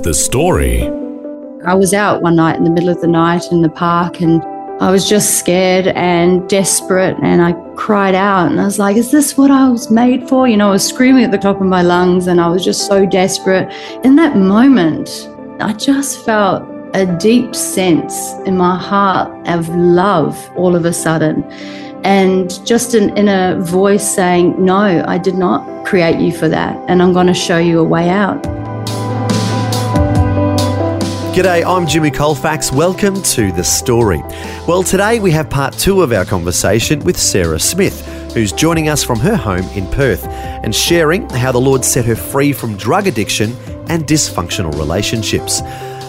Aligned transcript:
The 0.00 0.14
story. 0.14 0.82
I 1.64 1.74
was 1.74 1.94
out 1.94 2.22
one 2.22 2.36
night 2.36 2.56
in 2.56 2.64
the 2.64 2.70
middle 2.70 2.88
of 2.88 3.00
the 3.00 3.06
night 3.06 3.52
in 3.52 3.62
the 3.62 3.68
park 3.68 4.20
and 4.20 4.42
I 4.82 4.90
was 4.90 5.08
just 5.08 5.38
scared 5.38 5.86
and 5.88 6.48
desperate 6.48 7.16
and 7.22 7.40
I 7.40 7.52
cried 7.76 8.16
out 8.16 8.50
and 8.50 8.60
I 8.60 8.64
was 8.64 8.80
like, 8.80 8.96
Is 8.96 9.12
this 9.12 9.36
what 9.36 9.50
I 9.50 9.68
was 9.68 9.90
made 9.90 10.28
for? 10.28 10.48
You 10.48 10.56
know, 10.56 10.68
I 10.68 10.72
was 10.72 10.88
screaming 10.88 11.24
at 11.24 11.30
the 11.30 11.38
top 11.38 11.60
of 11.60 11.66
my 11.66 11.82
lungs 11.82 12.26
and 12.26 12.40
I 12.40 12.48
was 12.48 12.64
just 12.64 12.86
so 12.88 13.06
desperate. 13.06 13.72
In 14.02 14.16
that 14.16 14.36
moment, 14.36 15.28
I 15.60 15.72
just 15.74 16.24
felt 16.24 16.64
a 16.94 17.06
deep 17.18 17.54
sense 17.54 18.32
in 18.46 18.56
my 18.56 18.76
heart 18.76 19.30
of 19.46 19.68
love 19.68 20.50
all 20.56 20.74
of 20.74 20.84
a 20.84 20.92
sudden. 20.92 21.44
And 22.02 22.50
just 22.66 22.94
an 22.94 23.16
inner 23.16 23.60
voice 23.60 24.12
saying, 24.12 24.64
No, 24.64 25.04
I 25.06 25.18
did 25.18 25.34
not 25.34 25.86
create 25.86 26.18
you 26.18 26.32
for 26.32 26.48
that. 26.48 26.76
And 26.88 27.00
I'm 27.02 27.12
going 27.12 27.28
to 27.28 27.34
show 27.34 27.58
you 27.58 27.78
a 27.78 27.84
way 27.84 28.08
out. 28.08 28.61
G'day, 31.32 31.64
I'm 31.64 31.86
Jimmy 31.86 32.10
Colfax. 32.10 32.70
Welcome 32.70 33.22
to 33.22 33.50
The 33.52 33.64
Story. 33.64 34.18
Well, 34.68 34.82
today 34.82 35.18
we 35.18 35.30
have 35.30 35.48
part 35.48 35.72
two 35.72 36.02
of 36.02 36.12
our 36.12 36.26
conversation 36.26 37.00
with 37.00 37.18
Sarah 37.18 37.58
Smith, 37.58 38.04
who's 38.34 38.52
joining 38.52 38.90
us 38.90 39.02
from 39.02 39.18
her 39.20 39.34
home 39.34 39.64
in 39.70 39.86
Perth 39.92 40.26
and 40.26 40.74
sharing 40.74 41.26
how 41.30 41.50
the 41.50 41.58
Lord 41.58 41.86
set 41.86 42.04
her 42.04 42.14
free 42.14 42.52
from 42.52 42.76
drug 42.76 43.06
addiction 43.06 43.56
and 43.88 44.06
dysfunctional 44.06 44.78
relationships. 44.78 45.62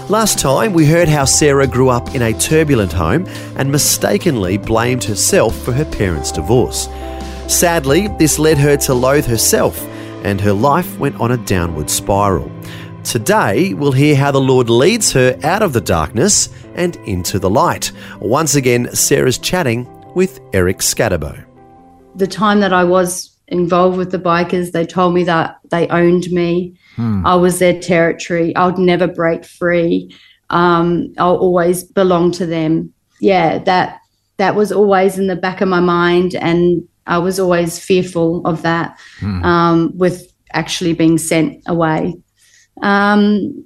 Last 0.09 0.39
time, 0.39 0.73
we 0.73 0.85
heard 0.85 1.07
how 1.07 1.23
Sarah 1.23 1.67
grew 1.67 1.87
up 1.87 2.13
in 2.13 2.21
a 2.21 2.37
turbulent 2.37 2.91
home 2.91 3.25
and 3.55 3.71
mistakenly 3.71 4.57
blamed 4.57 5.05
herself 5.05 5.57
for 5.63 5.71
her 5.71 5.85
parents' 5.85 6.33
divorce. 6.33 6.89
Sadly, 7.47 8.09
this 8.19 8.39
led 8.39 8.57
her 8.57 8.75
to 8.75 8.93
loathe 8.93 9.25
herself, 9.27 9.81
and 10.25 10.41
her 10.41 10.51
life 10.51 10.99
went 10.99 11.17
on 11.21 11.31
a 11.31 11.37
downward 11.37 11.89
spiral. 11.89 12.51
Today, 13.03 13.73
we'll 13.73 13.91
hear 13.91 14.15
how 14.15 14.31
the 14.31 14.39
Lord 14.39 14.69
leads 14.69 15.11
her 15.11 15.37
out 15.43 15.61
of 15.61 15.73
the 15.73 15.81
darkness 15.81 16.49
and 16.73 16.95
into 17.05 17.37
the 17.37 17.49
light. 17.49 17.91
Once 18.19 18.55
again, 18.55 18.89
Sarah's 18.95 19.37
chatting 19.37 19.87
with 20.15 20.39
Eric 20.53 20.79
Skattebo. 20.79 21.45
The 22.15 22.27
time 22.27 22.61
that 22.61 22.71
I 22.71 22.85
was 22.85 23.37
involved 23.49 23.97
with 23.97 24.11
the 24.11 24.19
bikers, 24.19 24.71
they 24.71 24.85
told 24.85 25.13
me 25.13 25.25
that 25.25 25.57
they 25.69 25.87
owned 25.89 26.31
me. 26.31 26.75
Hmm. 26.95 27.25
I 27.27 27.35
was 27.35 27.59
their 27.59 27.79
territory. 27.79 28.55
I 28.55 28.65
would 28.65 28.77
never 28.77 29.07
break 29.07 29.43
free. 29.43 30.15
Um, 30.49 31.13
I'll 31.17 31.35
always 31.35 31.83
belong 31.83 32.31
to 32.33 32.45
them. 32.45 32.93
Yeah, 33.19 33.59
that 33.59 33.99
that 34.37 34.55
was 34.55 34.71
always 34.71 35.19
in 35.19 35.27
the 35.27 35.35
back 35.35 35.61
of 35.61 35.67
my 35.67 35.81
mind, 35.81 36.35
and 36.35 36.87
I 37.05 37.17
was 37.17 37.39
always 37.39 37.79
fearful 37.79 38.45
of 38.47 38.61
that. 38.61 38.97
Hmm. 39.19 39.43
Um, 39.43 39.97
with 39.97 40.33
actually 40.53 40.93
being 40.93 41.17
sent 41.17 41.61
away 41.67 42.15
um, 42.81 43.65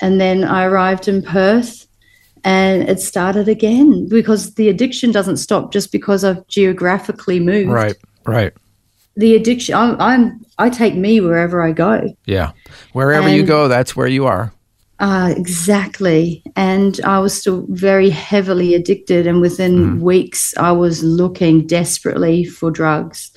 and 0.00 0.20
then 0.20 0.44
I 0.44 0.64
arrived 0.64 1.08
in 1.08 1.22
Perth 1.22 1.86
and 2.44 2.88
it 2.88 3.00
started 3.00 3.48
again 3.48 4.08
because 4.08 4.54
the 4.54 4.68
addiction 4.68 5.10
doesn't 5.10 5.38
stop 5.38 5.72
just 5.72 5.92
because 5.92 6.24
I've 6.24 6.46
geographically 6.46 7.40
moved. 7.40 7.70
Right, 7.70 7.96
right. 8.26 8.52
The 9.16 9.34
addiction, 9.34 9.74
I'm, 9.74 10.00
I'm 10.00 10.46
I 10.58 10.70
take 10.70 10.94
me 10.94 11.20
wherever 11.20 11.62
I 11.62 11.72
go. 11.72 12.14
Yeah, 12.26 12.52
wherever 12.92 13.26
and, 13.26 13.36
you 13.36 13.42
go, 13.42 13.68
that's 13.68 13.96
where 13.96 14.06
you 14.06 14.26
are. 14.26 14.52
Uh, 15.00 15.32
exactly. 15.36 16.42
And 16.56 17.00
I 17.04 17.20
was 17.20 17.38
still 17.38 17.66
very 17.68 18.10
heavily 18.10 18.74
addicted. 18.74 19.26
And 19.26 19.40
within 19.40 19.98
mm. 19.98 20.00
weeks, 20.00 20.56
I 20.56 20.72
was 20.72 21.04
looking 21.04 21.66
desperately 21.66 22.44
for 22.44 22.70
drugs. 22.70 23.30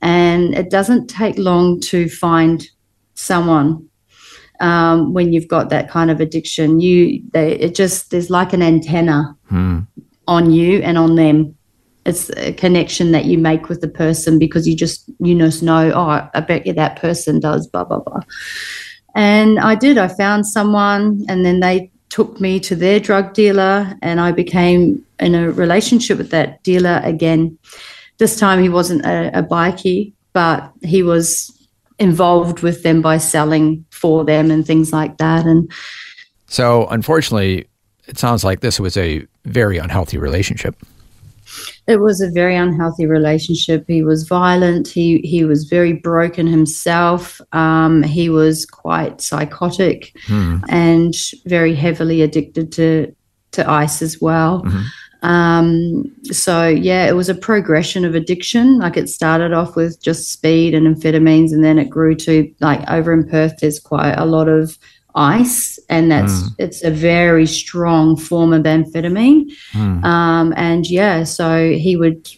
And 0.00 0.54
it 0.54 0.70
doesn't 0.70 1.08
take 1.08 1.36
long 1.36 1.80
to 1.80 2.08
find 2.08 2.66
someone 3.14 3.88
um, 4.62 5.12
when 5.12 5.32
you've 5.32 5.48
got 5.48 5.68
that 5.68 5.90
kind 5.90 6.10
of 6.10 6.20
addiction. 6.20 6.80
You, 6.80 7.20
they, 7.32 7.52
it 7.58 7.74
just 7.74 8.10
there's 8.10 8.30
like 8.30 8.52
an 8.52 8.62
antenna 8.62 9.36
hmm. 9.48 9.80
on 10.26 10.50
you 10.50 10.78
and 10.78 10.96
on 10.96 11.16
them. 11.16 11.54
It's 12.06 12.30
a 12.30 12.52
connection 12.52 13.12
that 13.12 13.26
you 13.26 13.38
make 13.38 13.68
with 13.68 13.80
the 13.80 13.88
person 13.88 14.38
because 14.38 14.66
you 14.66 14.74
just 14.74 15.10
you 15.20 15.38
just 15.38 15.62
know. 15.62 15.92
Oh, 15.94 16.28
I 16.34 16.40
bet 16.40 16.66
you 16.66 16.72
that 16.72 16.96
person 16.96 17.38
does 17.38 17.66
blah 17.66 17.84
blah 17.84 18.00
blah. 18.00 18.20
And 19.14 19.60
I 19.60 19.74
did. 19.74 19.98
I 19.98 20.08
found 20.08 20.46
someone, 20.46 21.24
and 21.28 21.44
then 21.44 21.60
they 21.60 21.90
took 22.08 22.40
me 22.40 22.58
to 22.60 22.74
their 22.74 22.98
drug 22.98 23.34
dealer, 23.34 23.94
and 24.02 24.20
I 24.20 24.32
became 24.32 25.04
in 25.20 25.34
a 25.34 25.52
relationship 25.52 26.18
with 26.18 26.30
that 26.30 26.62
dealer 26.64 27.00
again. 27.04 27.56
This 28.18 28.38
time 28.38 28.60
he 28.60 28.68
wasn't 28.68 29.04
a, 29.04 29.38
a 29.38 29.42
bikie, 29.42 30.12
but 30.32 30.72
he 30.82 31.04
was 31.04 31.61
involved 32.02 32.60
with 32.60 32.82
them 32.82 33.00
by 33.00 33.16
selling 33.16 33.84
for 33.90 34.24
them 34.24 34.50
and 34.50 34.66
things 34.66 34.92
like 34.92 35.18
that. 35.18 35.46
And 35.46 35.70
so, 36.48 36.86
unfortunately, 36.88 37.68
it 38.06 38.18
sounds 38.18 38.42
like 38.42 38.60
this 38.60 38.80
was 38.80 38.96
a 38.96 39.24
very 39.44 39.78
unhealthy 39.78 40.18
relationship. 40.18 40.74
It 41.86 41.98
was 42.00 42.20
a 42.20 42.30
very 42.30 42.56
unhealthy 42.56 43.06
relationship. 43.06 43.84
He 43.86 44.02
was 44.02 44.26
violent. 44.26 44.88
He 44.88 45.18
he 45.18 45.44
was 45.44 45.64
very 45.64 45.92
broken 45.92 46.46
himself. 46.46 47.40
Um, 47.52 48.02
he 48.02 48.28
was 48.28 48.66
quite 48.66 49.20
psychotic 49.20 50.12
hmm. 50.26 50.58
and 50.68 51.14
very 51.44 51.74
heavily 51.74 52.22
addicted 52.22 52.72
to 52.72 53.14
to 53.52 53.68
ice 53.68 54.02
as 54.02 54.20
well. 54.20 54.62
Mm-hmm. 54.62 54.82
Um, 55.22 56.12
so 56.24 56.66
yeah, 56.66 57.08
it 57.08 57.12
was 57.12 57.28
a 57.28 57.34
progression 57.34 58.04
of 58.04 58.14
addiction. 58.14 58.78
Like 58.78 58.96
it 58.96 59.08
started 59.08 59.52
off 59.52 59.76
with 59.76 60.02
just 60.02 60.32
speed 60.32 60.74
and 60.74 60.86
amphetamines, 60.86 61.52
and 61.52 61.64
then 61.64 61.78
it 61.78 61.88
grew 61.88 62.14
to 62.16 62.52
like 62.60 62.88
over 62.90 63.12
in 63.12 63.28
Perth, 63.28 63.58
there's 63.58 63.78
quite 63.78 64.14
a 64.14 64.26
lot 64.26 64.48
of 64.48 64.76
ice, 65.14 65.78
and 65.88 66.10
that's 66.10 66.32
mm. 66.32 66.54
it's 66.58 66.82
a 66.84 66.90
very 66.90 67.46
strong 67.46 68.16
form 68.16 68.52
of 68.52 68.64
amphetamine. 68.64 69.50
Mm. 69.72 70.04
Um, 70.04 70.54
and 70.56 70.88
yeah, 70.88 71.24
so 71.24 71.70
he 71.70 71.96
would 71.96 72.28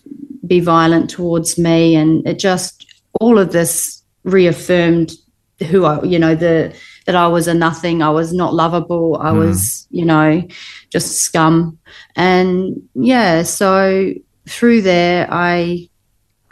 be 0.47 0.61
violent 0.61 1.09
towards 1.09 1.56
me, 1.59 1.94
and 1.94 2.27
it 2.27 2.39
just 2.39 2.87
all 3.21 3.39
of 3.39 3.53
this 3.53 4.03
reaffirmed 4.25 5.12
who 5.71 5.84
I, 5.84 6.03
you 6.03 6.19
know, 6.19 6.34
the 6.34 6.75
that 7.05 7.15
I 7.15 7.27
was 7.27 7.49
a 7.49 7.55
nothing, 7.55 8.03
I 8.03 8.11
was 8.11 8.33
not 8.33 8.55
lovable, 8.55 9.19
I 9.21 9.31
mm. 9.31 9.39
was, 9.39 9.87
you 9.91 10.05
know, 10.05 10.43
just 10.91 11.19
scum. 11.19 11.79
And 12.17 12.83
yeah, 12.95 13.43
so 13.43 14.13
through 14.49 14.83
there 14.83 15.27
I 15.31 15.89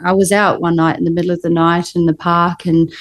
I 0.03 0.11
was 0.13 0.31
out 0.31 0.61
one 0.61 0.75
night 0.75 0.97
in 0.97 1.05
the 1.05 1.11
middle 1.11 1.31
of 1.31 1.41
the 1.41 1.49
night 1.49 1.95
in 1.95 2.05
the 2.05 2.13
park 2.13 2.65
and 2.65 2.91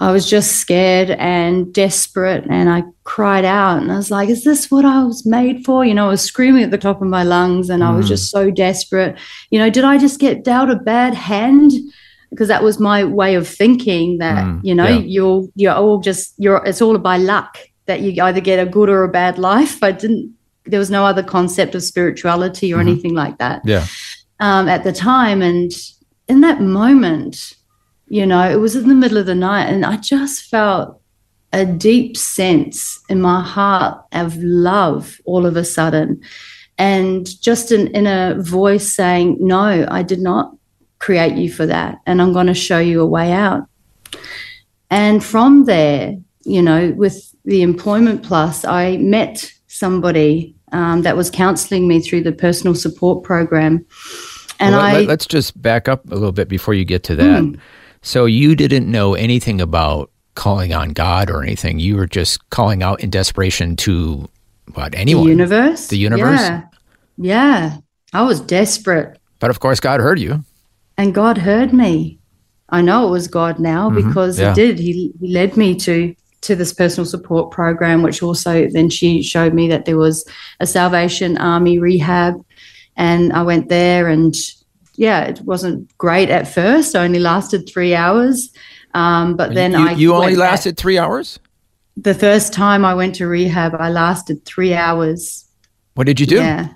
I 0.00 0.12
was 0.12 0.30
just 0.30 0.56
scared 0.56 1.10
and 1.10 1.74
desperate 1.74 2.46
and 2.48 2.70
I 2.70 2.84
cried 3.02 3.44
out 3.44 3.82
and 3.82 3.90
I 3.90 3.96
was 3.96 4.12
like, 4.12 4.28
is 4.28 4.44
this 4.44 4.70
what 4.70 4.84
I 4.84 5.02
was 5.02 5.26
made 5.26 5.64
for? 5.64 5.84
You 5.84 5.92
know, 5.92 6.06
I 6.06 6.10
was 6.10 6.22
screaming 6.22 6.62
at 6.62 6.70
the 6.70 6.78
top 6.78 7.02
of 7.02 7.08
my 7.08 7.24
lungs 7.24 7.68
and 7.68 7.82
mm. 7.82 7.86
I 7.86 7.90
was 7.90 8.06
mm. 8.06 8.10
just 8.10 8.30
so 8.30 8.50
desperate. 8.50 9.18
You 9.50 9.58
know, 9.58 9.70
did 9.70 9.84
I 9.84 9.98
just 9.98 10.20
get 10.20 10.44
dealt 10.44 10.70
a 10.70 10.76
bad 10.76 11.14
hand? 11.14 11.72
Because 12.38 12.46
that 12.46 12.62
was 12.62 12.78
my 12.78 13.02
way 13.02 13.34
of 13.34 13.48
thinking 13.48 14.18
that 14.18 14.44
mm, 14.44 14.60
you 14.62 14.72
know 14.72 14.86
yeah. 14.86 14.98
you're 14.98 15.48
you're 15.56 15.74
all 15.74 15.98
just 15.98 16.34
you're 16.38 16.64
it's 16.64 16.80
all 16.80 16.96
by 16.96 17.16
luck 17.16 17.58
that 17.86 18.00
you 18.00 18.22
either 18.22 18.40
get 18.40 18.64
a 18.64 18.70
good 18.70 18.88
or 18.88 19.02
a 19.02 19.08
bad 19.08 19.38
life 19.50 19.82
i 19.82 19.90
didn't 19.90 20.32
there 20.64 20.78
was 20.78 20.90
no 20.90 21.04
other 21.04 21.22
concept 21.22 21.74
of 21.74 21.82
spirituality 21.82 22.72
or 22.72 22.78
mm-hmm. 22.78 22.88
anything 22.88 23.14
like 23.14 23.38
that 23.38 23.60
yeah 23.64 23.84
um, 24.38 24.68
at 24.68 24.84
the 24.84 24.92
time 24.92 25.42
and 25.42 25.72
in 26.28 26.40
that 26.42 26.60
moment 26.60 27.54
you 28.06 28.24
know 28.24 28.48
it 28.48 28.60
was 28.60 28.76
in 28.76 28.88
the 28.88 28.94
middle 28.94 29.18
of 29.18 29.26
the 29.26 29.34
night 29.34 29.64
and 29.64 29.84
i 29.84 29.96
just 29.96 30.44
felt 30.44 31.00
a 31.52 31.64
deep 31.64 32.16
sense 32.16 33.00
in 33.08 33.20
my 33.20 33.42
heart 33.42 34.00
of 34.12 34.36
love 34.36 35.18
all 35.24 35.44
of 35.44 35.56
a 35.56 35.64
sudden 35.64 36.20
and 36.76 37.40
just 37.42 37.72
an 37.72 37.88
inner 37.88 38.40
voice 38.40 38.94
saying 38.94 39.36
no 39.40 39.88
i 39.90 40.04
did 40.04 40.20
not 40.20 40.57
create 40.98 41.36
you 41.36 41.50
for 41.50 41.66
that. 41.66 41.98
And 42.06 42.20
I'm 42.20 42.32
going 42.32 42.46
to 42.46 42.54
show 42.54 42.78
you 42.78 43.00
a 43.00 43.06
way 43.06 43.32
out. 43.32 43.68
And 44.90 45.22
from 45.22 45.64
there, 45.64 46.16
you 46.44 46.62
know, 46.62 46.92
with 46.96 47.34
the 47.44 47.62
Employment 47.62 48.22
Plus, 48.22 48.64
I 48.64 48.96
met 48.96 49.52
somebody 49.66 50.54
um, 50.72 51.02
that 51.02 51.16
was 51.16 51.30
counseling 51.30 51.86
me 51.86 52.00
through 52.00 52.22
the 52.22 52.32
personal 52.32 52.74
support 52.74 53.22
program. 53.22 53.84
And 54.60 54.74
well, 54.74 54.84
I. 54.84 55.00
Let's 55.02 55.26
just 55.26 55.60
back 55.60 55.88
up 55.88 56.10
a 56.10 56.14
little 56.14 56.32
bit 56.32 56.48
before 56.48 56.74
you 56.74 56.84
get 56.84 57.02
to 57.04 57.16
that. 57.16 57.42
Mm. 57.42 57.58
So 58.02 58.24
you 58.24 58.56
didn't 58.56 58.90
know 58.90 59.14
anything 59.14 59.60
about 59.60 60.10
calling 60.34 60.72
on 60.72 60.90
God 60.90 61.30
or 61.30 61.42
anything. 61.42 61.78
You 61.78 61.96
were 61.96 62.06
just 62.06 62.48
calling 62.50 62.82
out 62.82 63.00
in 63.00 63.10
desperation 63.10 63.76
to 63.76 64.28
what 64.74 64.94
anyone, 64.94 65.24
The 65.24 65.30
universe. 65.30 65.86
The 65.88 65.98
universe? 65.98 66.40
Yeah. 66.40 66.62
Yeah. 67.16 67.76
I 68.12 68.22
was 68.22 68.40
desperate. 68.40 69.18
But 69.40 69.50
of 69.50 69.60
course, 69.60 69.80
God 69.80 70.00
heard 70.00 70.18
you. 70.18 70.44
And 70.98 71.14
God 71.14 71.38
heard 71.38 71.72
me. 71.72 72.18
I 72.70 72.82
know 72.82 73.06
it 73.08 73.10
was 73.10 73.28
God 73.28 73.58
now 73.58 73.88
because 73.88 74.38
Mm-hmm. 74.38 74.42
yeah. 74.42 74.54
He 74.54 74.66
did. 74.66 74.78
He, 74.78 75.12
he 75.20 75.32
led 75.32 75.56
me 75.56 75.74
to 75.76 76.14
to 76.40 76.54
this 76.54 76.72
personal 76.72 77.04
support 77.04 77.50
program, 77.50 78.02
which 78.02 78.22
also 78.22 78.68
then 78.68 78.88
she 78.90 79.22
showed 79.22 79.52
me 79.54 79.68
that 79.68 79.86
there 79.86 79.96
was 79.96 80.24
a 80.60 80.66
Salvation 80.66 81.36
Army 81.38 81.78
rehab, 81.80 82.34
and 82.96 83.32
I 83.32 83.42
went 83.42 83.68
there. 83.70 84.06
And 84.08 84.34
yeah, 84.94 85.24
it 85.24 85.40
wasn't 85.40 85.96
great 85.98 86.30
at 86.30 86.46
first. 86.46 86.94
It 86.94 86.98
only 86.98 87.18
lasted 87.18 87.68
three 87.68 87.94
hours, 87.94 88.50
um, 88.94 89.34
but 89.36 89.54
then 89.54 89.72
you, 89.72 89.78
I 89.88 89.92
you 89.92 90.14
only 90.14 90.32
back- 90.34 90.50
lasted 90.50 90.76
three 90.76 90.98
hours. 90.98 91.40
the 91.96 92.14
first 92.14 92.52
time 92.52 92.84
I 92.84 92.94
went 92.94 93.14
to 93.16 93.26
rehab. 93.26 93.74
I 93.74 93.90
lasted 93.90 94.44
three 94.44 94.74
hours. 94.74 95.44
What 95.94 96.06
did 96.06 96.20
you 96.20 96.26
do? 96.26 96.36
Yeah. 96.36 96.68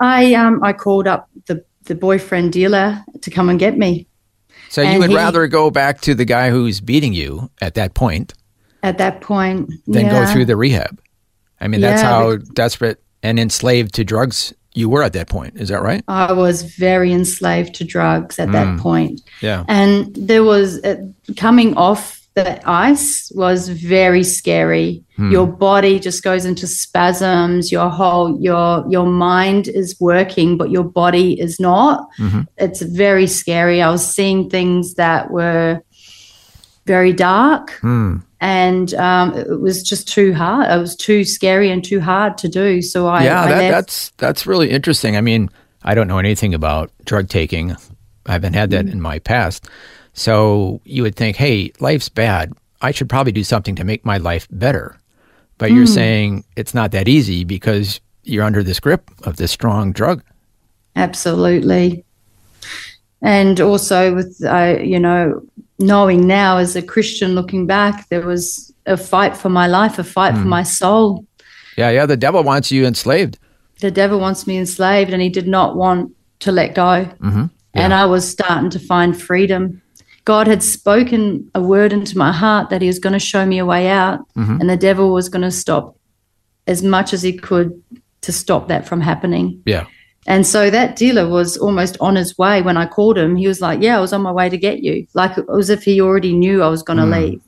I 0.00 0.34
um 0.34 0.62
I 0.62 0.72
called 0.74 1.08
up 1.08 1.28
the 1.46 1.64
the 1.88 1.94
boyfriend 1.94 2.52
dealer 2.52 3.04
to 3.22 3.30
come 3.30 3.48
and 3.50 3.58
get 3.58 3.76
me. 3.76 4.06
So 4.70 4.82
you 4.82 4.98
would 4.98 5.10
he- 5.10 5.16
rather 5.16 5.46
go 5.48 5.70
back 5.70 6.00
to 6.02 6.14
the 6.14 6.24
guy 6.24 6.50
who's 6.50 6.80
beating 6.80 7.12
you 7.14 7.50
at 7.60 7.74
that 7.74 7.94
point 7.94 8.34
At 8.82 8.98
that 8.98 9.20
point, 9.20 9.70
than 9.86 10.06
yeah. 10.06 10.26
go 10.26 10.32
through 10.32 10.44
the 10.44 10.56
rehab. 10.56 11.00
I 11.60 11.66
mean, 11.68 11.80
that's 11.80 12.02
Yeah, 12.02 12.08
how 12.10 12.36
desperate 12.54 13.02
and 13.22 13.40
enslaved 13.40 13.94
to 13.94 14.04
drugs 14.04 14.52
you 14.74 14.88
were 14.88 15.02
at 15.02 15.12
that 15.14 15.28
point. 15.28 15.56
Is 15.56 15.70
that 15.70 15.82
right? 15.82 16.04
I 16.06 16.32
was 16.32 16.62
very 16.62 17.12
enslaved 17.12 17.74
to 17.76 17.84
drugs 17.84 18.38
at 18.38 18.48
Mm. 18.48 18.52
that 18.52 18.78
point. 18.78 19.20
Yeah. 19.40 19.64
and 19.68 20.14
there 20.14 20.44
was 20.44 20.80
uh, 20.84 20.96
coming 21.36 21.74
off 21.76 22.17
the 22.38 22.68
ice 22.68 23.30
was 23.34 23.68
very 23.68 24.22
scary. 24.24 25.02
Hmm. 25.16 25.32
Your 25.32 25.46
body 25.46 25.98
just 25.98 26.22
goes 26.22 26.44
into 26.44 26.66
spasms. 26.66 27.72
Your 27.72 27.90
whole 27.90 28.40
your 28.40 28.84
your 28.88 29.06
mind 29.06 29.68
is 29.68 29.96
working, 30.00 30.56
but 30.56 30.70
your 30.70 30.84
body 30.84 31.40
is 31.40 31.58
not. 31.58 32.06
Mhm. 32.18 32.46
It's 32.56 32.82
very 32.82 33.26
scary. 33.26 33.82
I 33.82 33.90
was 33.90 34.04
seeing 34.06 34.48
things 34.50 34.94
that 34.94 35.30
were 35.30 35.80
very 36.86 37.12
dark. 37.12 37.70
Hmm. 37.80 38.16
and 38.40 38.94
um, 38.94 39.34
it 39.34 39.60
was 39.60 39.82
just 39.82 40.06
too 40.06 40.32
hard. 40.32 40.70
It 40.70 40.80
was 40.80 40.94
too 40.94 41.24
scary 41.24 41.70
and 41.72 41.82
too 41.82 42.00
hard 42.00 42.38
to 42.38 42.48
do. 42.48 42.80
So 42.82 43.08
I, 43.08 43.24
yeah, 43.24 43.42
I 43.42 43.48
that, 43.50 43.70
that's 43.70 44.10
that's 44.16 44.46
really 44.46 44.70
interesting. 44.70 45.16
I 45.16 45.20
mean, 45.20 45.50
I 45.82 45.94
don't 45.96 46.06
know 46.06 46.18
anything 46.18 46.54
about 46.54 46.92
drug 47.04 47.28
taking. 47.28 47.74
I 48.26 48.32
haven't 48.32 48.54
had 48.54 48.70
that 48.70 48.86
in 48.86 49.00
my 49.00 49.18
past. 49.18 49.68
So 50.18 50.80
you 50.84 51.02
would 51.04 51.14
think, 51.14 51.36
hey, 51.36 51.72
life's 51.78 52.08
bad. 52.08 52.52
I 52.82 52.90
should 52.90 53.08
probably 53.08 53.32
do 53.32 53.44
something 53.44 53.76
to 53.76 53.84
make 53.84 54.04
my 54.04 54.18
life 54.18 54.48
better. 54.50 54.98
But 55.58 55.72
you're 55.72 55.86
saying 55.86 56.44
it's 56.56 56.74
not 56.74 56.92
that 56.92 57.08
easy 57.08 57.44
because 57.44 58.00
you're 58.22 58.44
under 58.44 58.62
this 58.62 58.78
grip 58.80 59.10
of 59.24 59.36
this 59.36 59.50
strong 59.50 59.92
drug. 59.92 60.22
absolutely. 60.96 62.04
And 63.20 63.60
also 63.60 64.14
with 64.14 64.40
uh, 64.44 64.76
you 64.80 65.00
know 65.00 65.42
knowing 65.78 66.26
now 66.26 66.58
as 66.58 66.76
a 66.76 66.82
Christian 66.82 67.34
looking 67.34 67.66
back, 67.66 68.08
there 68.08 68.24
was 68.24 68.72
a 68.86 68.96
fight 68.96 69.36
for 69.36 69.48
my 69.48 69.66
life, 69.66 69.98
a 69.98 70.04
fight 70.04 70.34
for 70.34 70.44
my 70.44 70.62
soul. 70.62 71.24
Yeah, 71.76 71.90
yeah. 71.90 72.06
The 72.06 72.16
devil 72.16 72.42
wants 72.44 72.70
you 72.70 72.86
enslaved. 72.86 73.38
The 73.80 73.90
devil 73.90 74.20
wants 74.20 74.46
me 74.46 74.56
enslaved, 74.58 75.12
and 75.12 75.22
he 75.22 75.28
did 75.28 75.48
not 75.48 75.76
want 75.76 76.14
to 76.40 76.52
let 76.52 76.74
go. 76.74 77.08
Mm-hmm. 77.20 77.46
And 77.74 77.94
I 77.94 78.06
was 78.06 78.28
starting 78.28 78.70
to 78.70 78.78
find 78.78 79.20
freedom. 79.20 79.82
God 80.32 80.46
had 80.46 80.62
spoken 80.62 81.50
a 81.54 81.62
word 81.62 81.90
into 81.90 82.18
my 82.18 82.32
heart 82.32 82.68
that 82.68 82.82
He 82.82 82.88
was 82.88 82.98
going 82.98 83.14
to 83.14 83.18
show 83.32 83.44
me 83.46 83.58
a 83.58 83.64
way 83.74 83.88
out, 83.88 84.18
Mm-hmm. 84.36 84.60
and 84.60 84.68
the 84.68 84.76
devil 84.76 85.06
was 85.18 85.28
going 85.30 85.46
to 85.50 85.50
stop 85.50 85.96
as 86.66 86.82
much 86.82 87.14
as 87.14 87.22
he 87.22 87.32
could 87.48 87.70
to 88.20 88.30
stop 88.32 88.68
that 88.68 88.86
from 88.86 89.00
happening. 89.00 89.62
Yeah. 89.64 89.86
And 90.26 90.46
so 90.46 90.68
that 90.68 90.96
dealer 90.96 91.26
was 91.38 91.56
almost 91.56 91.96
on 92.00 92.14
his 92.16 92.36
way 92.36 92.60
when 92.60 92.76
I 92.76 92.84
called 92.96 93.16
him. 93.16 93.36
He 93.36 93.48
was 93.48 93.60
like, 93.62 93.80
Yeah, 93.80 93.96
I 93.96 94.00
was 94.00 94.12
on 94.12 94.20
my 94.20 94.30
way 94.40 94.48
to 94.50 94.58
get 94.58 94.82
you, 94.86 95.06
like 95.14 95.38
it 95.38 95.46
as 95.58 95.70
if 95.70 95.82
he 95.82 95.98
already 96.02 96.34
knew 96.34 96.62
I 96.62 96.68
was 96.68 96.82
going 96.82 96.98
to 96.98 97.06
leave. 97.18 97.40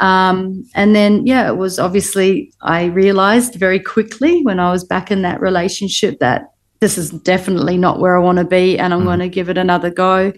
Um, 0.00 0.64
and 0.74 0.94
then, 0.94 1.26
yeah, 1.26 1.48
it 1.48 1.56
was 1.56 1.78
obviously, 1.78 2.52
I 2.60 2.84
realized 2.84 3.54
very 3.56 3.80
quickly 3.80 4.42
when 4.44 4.60
I 4.60 4.70
was 4.70 4.84
back 4.84 5.10
in 5.10 5.22
that 5.22 5.40
relationship 5.40 6.18
that 6.20 6.52
this 6.80 6.98
is 6.98 7.10
definitely 7.10 7.78
not 7.78 7.98
where 7.98 8.16
I 8.16 8.22
want 8.22 8.38
to 8.38 8.44
be 8.44 8.78
and 8.78 8.92
I'm 8.94 9.04
going 9.04 9.18
to 9.20 9.28
give 9.28 9.48
it 9.48 9.58
another 9.58 9.90
go. 9.90 10.32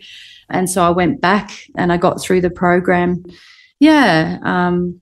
And 0.50 0.69
so 0.69 0.83
I 0.83 0.91
went 0.91 1.21
back 1.21 1.50
and 1.77 1.93
I 1.93 1.97
got 1.97 2.21
through 2.21 2.41
the 2.41 2.50
program. 2.50 3.25
Yeah. 3.81 4.39
Um, 4.43 5.00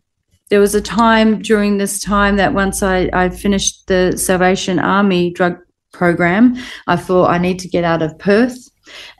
there 0.49 0.61
was 0.61 0.75
a 0.75 0.81
time 0.81 1.43
during 1.43 1.79
this 1.79 2.01
time 2.01 2.37
that 2.37 2.55
once 2.55 2.83
I, 2.83 3.11
I 3.13 3.31
finished 3.31 3.87
the 3.89 4.17
Salvation 4.17 4.79
Army 4.79 5.33
drug 5.33 5.59
program, 5.93 6.57
I 6.87 6.97
thought 6.97 7.31
I 7.31 7.39
need 7.39 7.59
to 7.61 7.69
get 7.69 7.85
out 7.85 8.03
of 8.03 8.19
Perth. 8.19 8.57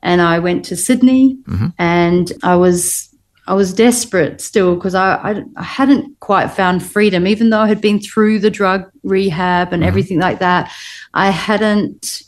And 0.03 0.21
I 0.23 0.39
went 0.39 0.65
to 0.67 0.77
Sydney 0.77 1.39
and 1.79 2.33
I 2.45 2.55
was 2.55 3.09
I 3.49 3.55
was 3.55 3.73
desperate 3.73 4.41
still 4.41 4.75
because 4.75 4.95
I, 4.95 5.15
I, 5.15 5.43
I 5.57 5.63
hadn't 5.63 6.19
quite 6.19 6.49
found 6.49 6.85
freedom, 6.85 7.27
even 7.27 7.51
though 7.51 7.61
I 7.61 7.69
had 7.69 7.81
been 7.81 8.01
through 8.01 8.41
the 8.41 8.51
drug 8.51 8.91
rehab 9.05 9.73
and 9.73 9.85
everything 9.85 10.19
like 10.19 10.41
that. 10.41 10.73
I 11.15 11.31
hadn't 11.31 12.23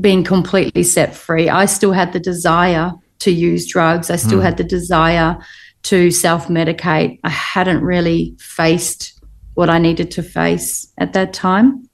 been 0.00 0.24
completely 0.24 0.82
set 0.82 1.14
free. 1.14 1.48
I 1.48 1.66
still 1.66 1.92
had 1.92 2.12
the 2.12 2.20
desire 2.20 2.92
to 3.20 3.30
use 3.30 3.66
drugs. 3.66 4.10
I 4.10 4.16
still 4.16 4.38
hmm. 4.38 4.44
had 4.44 4.56
the 4.56 4.64
desire 4.64 5.38
to 5.84 6.10
self 6.10 6.48
medicate. 6.48 7.18
I 7.24 7.30
hadn't 7.30 7.82
really 7.82 8.36
faced 8.38 9.20
what 9.54 9.68
I 9.68 9.78
needed 9.78 10.10
to 10.12 10.22
face 10.22 10.92
at 10.98 11.12
that 11.14 11.32
time. 11.32 11.88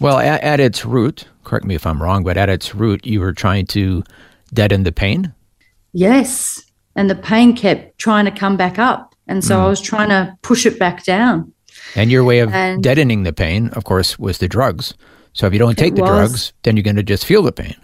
Well, 0.00 0.18
at, 0.18 0.42
at 0.42 0.60
its 0.60 0.84
root, 0.84 1.28
correct 1.44 1.64
me 1.64 1.74
if 1.74 1.86
I'm 1.86 2.02
wrong, 2.02 2.24
but 2.24 2.36
at 2.36 2.48
its 2.48 2.74
root, 2.74 3.06
you 3.06 3.20
were 3.20 3.32
trying 3.32 3.66
to 3.66 4.02
deaden 4.52 4.82
the 4.84 4.92
pain. 4.92 5.32
Yes. 5.92 6.62
And 6.96 7.08
the 7.08 7.14
pain 7.14 7.54
kept 7.54 7.98
trying 7.98 8.24
to 8.24 8.30
come 8.30 8.56
back 8.56 8.78
up. 8.78 9.14
And 9.28 9.44
so 9.44 9.56
hmm. 9.56 9.66
I 9.66 9.68
was 9.68 9.80
trying 9.80 10.08
to 10.08 10.36
push 10.42 10.66
it 10.66 10.78
back 10.78 11.04
down. 11.04 11.52
And 11.96 12.10
your 12.10 12.24
way 12.24 12.40
of 12.40 12.52
And- 12.52 12.82
deadening 12.82 13.22
the 13.24 13.32
pain, 13.32 13.68
of 13.70 13.84
course, 13.84 14.18
was 14.18 14.38
the 14.38 14.48
drugs. 14.48 14.94
So 15.34 15.46
if 15.46 15.52
you 15.52 15.58
don't 15.58 15.78
take 15.78 15.94
the 15.94 16.02
was. 16.02 16.10
drugs, 16.10 16.52
then 16.62 16.76
you're 16.76 16.82
going 16.82 16.96
to 16.96 17.02
just 17.02 17.24
feel 17.24 17.42
the 17.42 17.52
pain. 17.52 17.74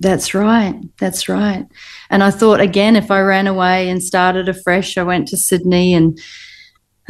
That's 0.00 0.34
right. 0.34 0.74
That's 0.98 1.28
right. 1.28 1.66
And 2.10 2.22
I 2.24 2.30
thought 2.30 2.60
again, 2.60 2.96
if 2.96 3.10
I 3.10 3.20
ran 3.20 3.46
away 3.46 3.88
and 3.88 4.02
started 4.02 4.48
afresh, 4.48 4.98
I 4.98 5.02
went 5.04 5.28
to 5.28 5.36
Sydney 5.36 5.94
and 5.94 6.18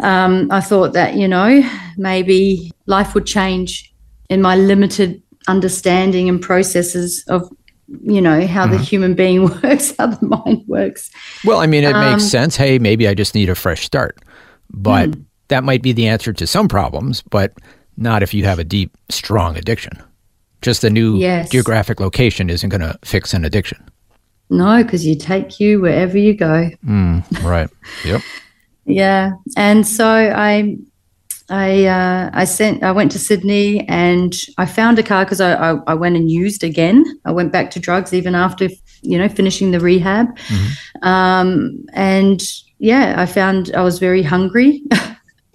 um, 0.02 0.48
I 0.50 0.60
thought 0.60 0.92
that, 0.92 1.14
you 1.14 1.28
know, 1.28 1.62
maybe 1.96 2.72
life 2.86 3.14
would 3.14 3.26
change 3.26 3.92
in 4.28 4.42
my 4.42 4.56
limited 4.56 5.22
understanding 5.48 6.28
and 6.28 6.42
processes 6.42 7.24
of, 7.28 7.48
you 8.02 8.20
know, 8.20 8.46
how 8.46 8.66
the 8.66 8.78
human 8.78 9.14
being 9.14 9.44
works, 9.62 9.94
how 9.98 10.08
the 10.08 10.26
mind 10.26 10.62
works. 10.66 11.10
Well, 11.44 11.60
I 11.60 11.66
mean, 11.66 11.84
it 11.84 11.94
Um, 11.94 12.12
makes 12.12 12.24
sense. 12.28 12.56
Hey, 12.56 12.78
maybe 12.78 13.06
I 13.08 13.14
just 13.14 13.34
need 13.34 13.48
a 13.48 13.54
fresh 13.54 13.84
start. 13.84 14.18
But 14.70 15.14
Hmm. 15.14 15.20
That 15.48 15.64
might 15.64 15.82
be 15.82 15.92
the 15.92 16.06
answer 16.08 16.32
to 16.32 16.46
some 16.46 16.68
problems, 16.68 17.22
but 17.22 17.52
not 17.96 18.22
if 18.22 18.34
you 18.34 18.44
have 18.44 18.58
a 18.58 18.64
deep, 18.64 18.96
strong 19.08 19.56
addiction. 19.56 20.02
Just 20.62 20.82
a 20.84 20.90
new 20.90 21.18
Yes. 21.18 21.50
geographic 21.50 22.00
location 22.00 22.48
isn't 22.50 22.68
going 22.70 22.80
to 22.80 22.98
fix 23.04 23.34
an 23.34 23.44
addiction. 23.44 23.78
No, 24.50 24.82
because 24.82 25.04
you 25.06 25.14
take 25.16 25.60
you 25.60 25.80
wherever 25.80 26.16
you 26.18 26.34
go. 26.34 26.70
Right. 27.42 27.68
Yep. 28.04 28.22
Yeah, 28.86 29.32
and 29.56 29.86
so 29.86 30.06
I, 30.06 30.76
I, 31.48 31.86
uh, 31.86 32.28
I 32.34 32.44
sent, 32.44 32.82
I 32.82 32.92
went 32.92 33.12
to 33.12 33.18
Sydney 33.18 33.88
and 33.88 34.34
I 34.58 34.66
found 34.66 34.98
a 34.98 35.02
car 35.02 35.24
because 35.24 35.40
I, 35.40 35.54
I, 35.54 35.78
I 35.86 35.94
went 35.94 36.16
and 36.16 36.30
used 36.30 36.62
again. 36.62 37.02
I 37.24 37.32
went 37.32 37.50
back 37.50 37.70
to 37.70 37.80
drugs 37.80 38.12
even 38.12 38.34
after, 38.34 38.68
you 39.00 39.16
know, 39.16 39.26
finishing 39.30 39.70
the 39.70 39.80
rehab. 39.80 40.26
Um, 41.00 41.82
and 41.94 42.42
yeah, 42.78 43.14
I 43.16 43.24
found 43.24 43.74
I 43.74 43.82
was 43.82 43.98
very 43.98 44.22
hungry 44.22 44.82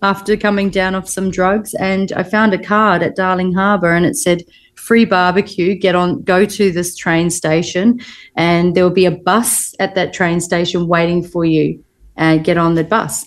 after 0.02 0.38
coming 0.38 0.70
down 0.70 0.96
off 0.96 1.10
some 1.10 1.32
drugs, 1.32 1.74
and 1.76 2.12
I 2.14 2.24
found 2.24 2.54
a 2.54 2.58
card 2.58 3.04
at 3.04 3.16
Darling 3.16 3.54
Harbour, 3.54 3.92
and 3.94 4.06
it 4.06 4.16
said 4.16 4.44
free 4.76 5.06
barbecue. 5.06 5.76
Get 5.76 5.96
on, 5.96 6.22
go 6.24 6.46
to 6.46 6.72
this 6.72 6.96
train 6.96 7.30
station, 7.30 8.00
and 8.36 8.76
there 8.76 8.84
will 8.84 8.92
be 8.92 9.06
a 9.06 9.12
bus 9.12 9.76
at 9.80 9.96
that 9.96 10.14
train 10.14 10.42
station 10.42 10.88
waiting 10.88 11.24
for 11.24 11.46
you 11.46 11.84
and 12.16 12.44
get 12.44 12.58
on 12.58 12.76
the 12.76 12.84
bus. 12.84 13.26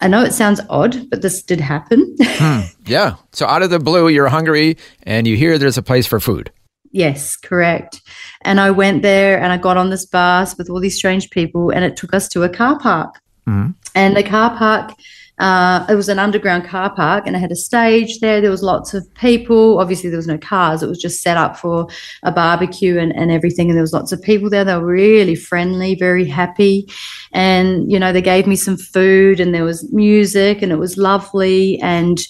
I 0.00 0.08
know 0.08 0.22
it 0.24 0.32
sounds 0.32 0.60
odd, 0.68 1.08
but 1.10 1.22
this 1.22 1.42
did 1.42 1.60
happen. 1.60 2.16
Hmm. 2.20 2.60
Yeah. 2.84 3.14
So 3.30 3.46
out 3.46 3.62
of 3.62 3.70
the 3.70 3.78
blue, 3.78 4.08
you're 4.08 4.26
hungry 4.26 4.76
and 5.04 5.24
you 5.24 5.36
hear 5.36 5.56
there's 5.56 5.78
a 5.78 5.82
place 5.82 6.04
for 6.04 6.18
food. 6.18 6.50
yes, 6.90 7.36
correct. 7.36 8.00
And 8.40 8.58
I 8.58 8.72
went 8.72 9.02
there 9.02 9.40
and 9.40 9.52
I 9.52 9.56
got 9.56 9.76
on 9.76 9.90
this 9.90 10.04
bus 10.04 10.58
with 10.58 10.68
all 10.68 10.80
these 10.80 10.96
strange 10.96 11.30
people, 11.30 11.70
and 11.70 11.84
it 11.84 11.96
took 11.96 12.12
us 12.12 12.28
to 12.30 12.42
a 12.42 12.48
car 12.48 12.76
park. 12.80 13.14
Mm-hmm. 13.48 13.70
And 13.94 14.16
the 14.16 14.24
car 14.24 14.56
park 14.58 14.94
Uh, 15.38 15.84
it 15.88 15.94
was 15.94 16.08
an 16.08 16.18
underground 16.18 16.64
car 16.64 16.94
park, 16.94 17.26
and 17.26 17.36
I 17.36 17.38
had 17.38 17.50
a 17.50 17.56
stage 17.56 18.20
there. 18.20 18.40
There 18.40 18.50
was 18.50 18.62
lots 18.62 18.94
of 18.94 19.12
people. 19.14 19.80
Obviously, 19.80 20.10
there 20.10 20.18
was 20.18 20.26
no 20.26 20.38
cars. 20.38 20.82
It 20.82 20.88
was 20.88 21.00
just 21.00 21.22
set 21.22 21.36
up 21.36 21.56
for 21.56 21.88
a 22.22 22.30
barbecue 22.30 22.98
and, 22.98 23.14
and 23.16 23.30
everything. 23.30 23.68
And 23.68 23.76
there 23.76 23.82
was 23.82 23.94
lots 23.94 24.12
of 24.12 24.22
people 24.22 24.50
there. 24.50 24.64
They 24.64 24.76
were 24.76 24.84
really 24.84 25.34
friendly, 25.34 25.94
very 25.94 26.26
happy, 26.26 26.88
and 27.32 27.90
you 27.90 27.98
know 27.98 28.12
they 28.12 28.22
gave 28.22 28.46
me 28.46 28.56
some 28.56 28.76
food, 28.76 29.40
and 29.40 29.54
there 29.54 29.64
was 29.64 29.90
music, 29.92 30.62
and 30.62 30.70
it 30.70 30.78
was 30.78 30.96
lovely. 30.96 31.80
And 31.80 32.20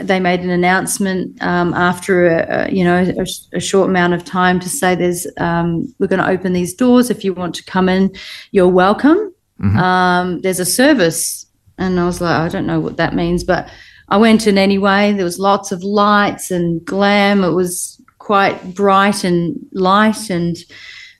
they 0.00 0.20
made 0.20 0.40
an 0.40 0.50
announcement 0.50 1.40
um, 1.42 1.74
after 1.74 2.26
a, 2.26 2.46
a 2.48 2.72
you 2.72 2.84
know 2.84 3.02
a, 3.18 3.56
a, 3.56 3.60
short 3.60 3.90
amount 3.90 4.14
of 4.14 4.24
time 4.24 4.60
to 4.60 4.68
say 4.68 4.94
there's 4.94 5.26
um, 5.38 5.92
we're 5.98 6.06
going 6.06 6.22
to 6.22 6.28
open 6.28 6.52
these 6.52 6.74
doors 6.74 7.10
if 7.10 7.24
you 7.24 7.34
want 7.34 7.54
to 7.54 7.64
come 7.64 7.88
in 7.88 8.14
you're 8.52 8.68
welcome 8.68 9.34
mm-hmm. 9.60 9.76
um, 9.76 10.40
there's 10.40 10.60
a 10.60 10.64
service 10.64 11.46
and 11.80 11.98
I 11.98 12.06
was 12.06 12.20
like 12.20 12.36
I 12.36 12.48
don't 12.48 12.66
know 12.66 12.78
what 12.80 12.98
that 12.98 13.14
means 13.14 13.42
but 13.42 13.68
I 14.10 14.16
went 14.16 14.46
in 14.46 14.58
anyway. 14.58 15.12
There 15.12 15.24
was 15.24 15.38
lots 15.38 15.70
of 15.70 15.84
lights 15.84 16.50
and 16.50 16.84
glam. 16.84 17.44
It 17.44 17.52
was 17.52 18.00
quite 18.18 18.74
bright 18.74 19.22
and 19.24 19.56
light. 19.72 20.30
And 20.30 20.56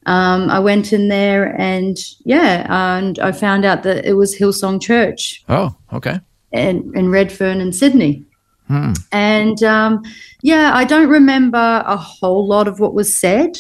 um, 0.06 0.50
I 0.50 0.58
went 0.58 0.92
in 0.92 1.08
there 1.08 1.54
and 1.58 1.96
yeah 2.24 2.66
and 2.68 3.18
I 3.20 3.32
found 3.32 3.64
out 3.64 3.84
that 3.84 4.04
it 4.04 4.14
was 4.14 4.36
Hillsong 4.36 4.82
Church. 4.82 5.44
Oh 5.48 5.76
okay. 5.92 6.20
In, 6.52 6.90
in 6.96 7.10
Redfern 7.10 7.60
and 7.60 7.74
Sydney. 7.74 8.24
Hmm. 8.66 8.92
And 9.12 9.62
um, 9.62 10.02
yeah, 10.42 10.72
I 10.74 10.84
don't 10.84 11.08
remember 11.08 11.84
a 11.86 11.96
whole 11.96 12.46
lot 12.46 12.66
of 12.66 12.80
what 12.80 12.94
was 12.94 13.16
said, 13.16 13.56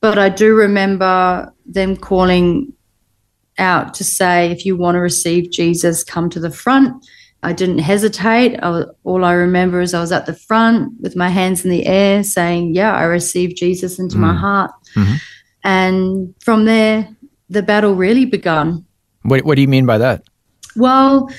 but 0.00 0.18
I 0.18 0.28
do 0.28 0.54
remember 0.54 1.52
them 1.64 1.96
calling 1.96 2.72
out 3.58 3.94
to 3.94 4.04
say, 4.04 4.50
if 4.50 4.64
you 4.64 4.76
want 4.76 4.96
to 4.96 5.00
receive 5.00 5.50
Jesus, 5.50 6.04
come 6.04 6.30
to 6.30 6.40
the 6.40 6.50
front. 6.50 7.04
I 7.42 7.52
didn't 7.52 7.78
hesitate. 7.78 8.58
I 8.58 8.70
was, 8.70 8.86
all 9.04 9.24
I 9.24 9.32
remember 9.32 9.80
is 9.80 9.94
I 9.94 10.00
was 10.00 10.12
at 10.12 10.26
the 10.26 10.34
front 10.34 10.92
with 11.00 11.16
my 11.16 11.28
hands 11.28 11.64
in 11.64 11.70
the 11.70 11.86
air 11.86 12.24
saying, 12.24 12.74
Yeah, 12.74 12.92
I 12.92 13.04
received 13.04 13.56
Jesus 13.56 13.98
into 13.98 14.18
my 14.18 14.32
hmm. 14.32 14.38
heart. 14.38 14.70
Mm-hmm. 14.94 15.14
And 15.62 16.34
from 16.40 16.64
there, 16.64 17.08
the 17.48 17.62
battle 17.62 17.94
really 17.94 18.24
begun. 18.24 18.84
What, 19.22 19.44
what 19.44 19.56
do 19.56 19.62
you 19.62 19.68
mean 19.68 19.86
by 19.86 19.98
that? 19.98 20.22
Well, 20.76 21.30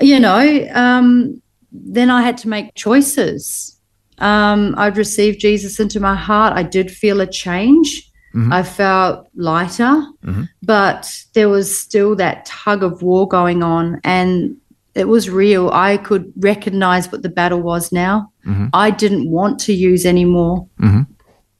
you 0.00 0.20
know, 0.20 0.68
um, 0.72 1.42
then 1.72 2.10
I 2.10 2.22
had 2.22 2.38
to 2.38 2.48
make 2.48 2.74
choices. 2.74 3.78
Um, 4.18 4.74
I'd 4.76 4.96
received 4.96 5.40
Jesus 5.40 5.78
into 5.80 6.00
my 6.00 6.14
heart. 6.14 6.54
I 6.54 6.62
did 6.62 6.90
feel 6.90 7.20
a 7.20 7.26
change. 7.26 8.07
Mm-hmm. 8.38 8.52
I 8.52 8.62
felt 8.62 9.28
lighter, 9.34 10.06
mm-hmm. 10.24 10.44
but 10.62 11.12
there 11.34 11.48
was 11.48 11.76
still 11.76 12.14
that 12.16 12.46
tug 12.46 12.84
of 12.84 13.02
war 13.02 13.26
going 13.26 13.64
on, 13.64 14.00
and 14.04 14.56
it 14.94 15.08
was 15.08 15.28
real. 15.28 15.70
I 15.70 15.96
could 15.96 16.32
recognize 16.36 17.10
what 17.10 17.22
the 17.22 17.30
battle 17.30 17.60
was 17.60 17.90
now. 17.90 18.32
Mm-hmm. 18.46 18.68
I 18.72 18.90
didn't 18.92 19.28
want 19.28 19.58
to 19.60 19.72
use 19.72 20.06
anymore, 20.06 20.68
mm-hmm. 20.78 21.10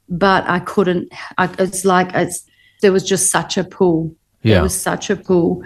but 0.09 0.49
I 0.49 0.61
couldn't. 0.61 1.13
I, 1.37 1.53
it's 1.59 1.85
like 1.85 2.15
it's, 2.15 2.45
there 2.81 2.93
was 2.93 3.03
just 3.03 3.33
such 3.33 3.59
a 3.59 3.65
pull. 3.65 4.15
Yeah. 4.43 4.55
There 4.55 4.63
was 4.63 4.81
such 4.81 5.11
a 5.11 5.17
pull. 5.17 5.65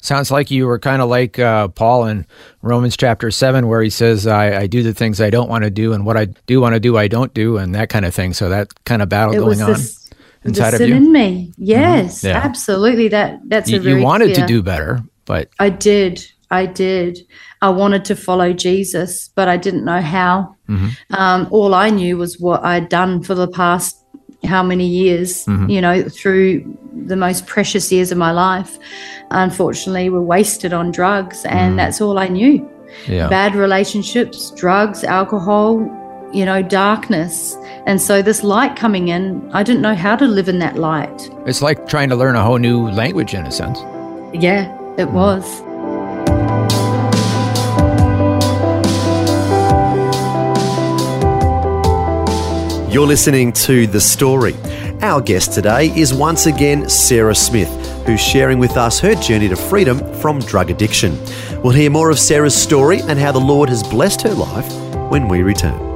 Sounds 0.00 0.30
like 0.30 0.50
you 0.50 0.66
were 0.66 0.78
kind 0.78 1.02
of 1.02 1.10
like 1.10 1.38
uh, 1.38 1.68
Paul 1.68 2.06
in 2.06 2.26
Romans 2.62 2.96
chapter 2.96 3.30
7, 3.30 3.66
where 3.66 3.82
he 3.82 3.90
says, 3.90 4.26
I, 4.26 4.60
I 4.60 4.66
do 4.68 4.82
the 4.82 4.94
things 4.94 5.20
I 5.20 5.28
don't 5.28 5.50
want 5.50 5.64
to 5.64 5.70
do, 5.70 5.92
and 5.92 6.06
what 6.06 6.16
I 6.16 6.26
do 6.46 6.62
want 6.62 6.74
to 6.74 6.80
do, 6.80 6.96
I 6.96 7.08
don't 7.08 7.34
do, 7.34 7.58
and 7.58 7.74
that 7.74 7.90
kind 7.90 8.06
of 8.06 8.14
thing. 8.14 8.32
So 8.32 8.48
that 8.48 8.72
kind 8.84 9.02
of 9.02 9.10
battle 9.10 9.34
it 9.34 9.38
going 9.38 9.60
on 9.60 9.72
this, 9.72 10.05
inside 10.48 10.74
of 10.74 10.80
you. 10.80 10.94
in 10.94 11.12
me. 11.12 11.52
Yes, 11.56 12.18
mm-hmm. 12.18 12.28
yeah. 12.28 12.38
absolutely. 12.38 13.08
That 13.08 13.40
That's 13.46 13.70
you, 13.70 13.78
a 13.78 13.80
very 13.80 13.98
You 13.98 14.04
wanted 14.04 14.34
clear, 14.34 14.46
to 14.46 14.52
do 14.52 14.62
better, 14.62 15.02
but. 15.24 15.50
I 15.58 15.70
did. 15.70 16.24
I 16.50 16.66
did. 16.66 17.18
I 17.60 17.70
wanted 17.70 18.04
to 18.06 18.16
follow 18.16 18.52
Jesus, 18.52 19.28
but 19.34 19.48
I 19.48 19.56
didn't 19.56 19.84
know 19.84 20.00
how. 20.00 20.54
Mm-hmm. 20.68 21.14
Um, 21.14 21.48
all 21.50 21.74
I 21.74 21.90
knew 21.90 22.16
was 22.16 22.38
what 22.38 22.64
I'd 22.64 22.88
done 22.88 23.22
for 23.22 23.34
the 23.34 23.48
past 23.48 24.02
how 24.44 24.62
many 24.62 24.86
years, 24.86 25.44
mm-hmm. 25.46 25.68
you 25.68 25.80
know, 25.80 26.08
through 26.08 26.78
the 27.06 27.16
most 27.16 27.46
precious 27.46 27.90
years 27.90 28.12
of 28.12 28.18
my 28.18 28.30
life, 28.30 28.78
unfortunately, 29.30 30.08
were 30.08 30.22
wasted 30.22 30.72
on 30.72 30.90
drugs. 30.90 31.44
And 31.44 31.74
mm. 31.74 31.76
that's 31.76 32.00
all 32.00 32.18
I 32.18 32.28
knew. 32.28 32.68
Yeah. 33.08 33.28
Bad 33.28 33.54
relationships, 33.54 34.52
drugs, 34.52 35.04
alcohol, 35.04 35.78
you 36.36 36.44
know, 36.44 36.60
darkness. 36.60 37.56
And 37.86 38.00
so 38.00 38.20
this 38.20 38.42
light 38.42 38.76
coming 38.76 39.08
in, 39.08 39.50
I 39.54 39.62
didn't 39.62 39.80
know 39.80 39.94
how 39.94 40.16
to 40.16 40.26
live 40.26 40.50
in 40.50 40.58
that 40.58 40.76
light. 40.76 41.30
It's 41.46 41.62
like 41.62 41.88
trying 41.88 42.10
to 42.10 42.16
learn 42.16 42.36
a 42.36 42.42
whole 42.42 42.58
new 42.58 42.90
language 42.90 43.32
in 43.32 43.46
a 43.46 43.50
sense. 43.50 43.78
Yeah, 44.34 44.70
it 44.98 45.08
mm. 45.08 45.12
was. 45.12 45.62
You're 52.92 53.06
listening 53.06 53.52
to 53.52 53.86
The 53.86 54.00
Story. 54.00 54.54
Our 55.00 55.22
guest 55.22 55.54
today 55.54 55.86
is 55.98 56.12
once 56.12 56.44
again 56.44 56.88
Sarah 56.90 57.34
Smith, 57.34 57.70
who's 58.06 58.20
sharing 58.20 58.58
with 58.58 58.76
us 58.76 59.00
her 59.00 59.14
journey 59.14 59.48
to 59.48 59.56
freedom 59.56 60.00
from 60.16 60.40
drug 60.40 60.70
addiction. 60.70 61.18
We'll 61.62 61.72
hear 61.72 61.90
more 61.90 62.10
of 62.10 62.18
Sarah's 62.18 62.56
story 62.56 63.00
and 63.00 63.18
how 63.18 63.32
the 63.32 63.40
Lord 63.40 63.70
has 63.70 63.82
blessed 63.82 64.20
her 64.22 64.34
life 64.34 64.70
when 65.10 65.28
we 65.28 65.42
return. 65.42 65.95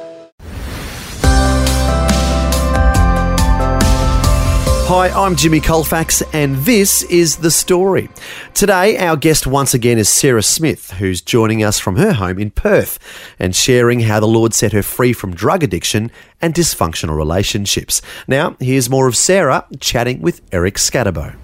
Hi, 4.93 5.07
I'm 5.07 5.37
Jimmy 5.37 5.61
Colfax, 5.61 6.21
and 6.33 6.57
this 6.65 7.03
is 7.03 7.37
The 7.37 7.49
Story. 7.49 8.09
Today, 8.53 8.97
our 8.97 9.15
guest 9.15 9.47
once 9.47 9.73
again 9.73 9.97
is 9.97 10.09
Sarah 10.09 10.43
Smith, 10.43 10.91
who's 10.91 11.21
joining 11.21 11.63
us 11.63 11.79
from 11.79 11.95
her 11.95 12.11
home 12.11 12.37
in 12.37 12.51
Perth 12.51 12.99
and 13.39 13.55
sharing 13.55 14.01
how 14.01 14.19
the 14.19 14.27
Lord 14.27 14.53
set 14.53 14.73
her 14.73 14.83
free 14.83 15.13
from 15.13 15.33
drug 15.33 15.63
addiction 15.63 16.11
and 16.41 16.53
dysfunctional 16.53 17.15
relationships. 17.15 18.01
Now, 18.27 18.57
here's 18.59 18.89
more 18.89 19.07
of 19.07 19.15
Sarah 19.15 19.65
chatting 19.79 20.21
with 20.21 20.41
Eric 20.51 20.75
Skattebo. 20.75 21.35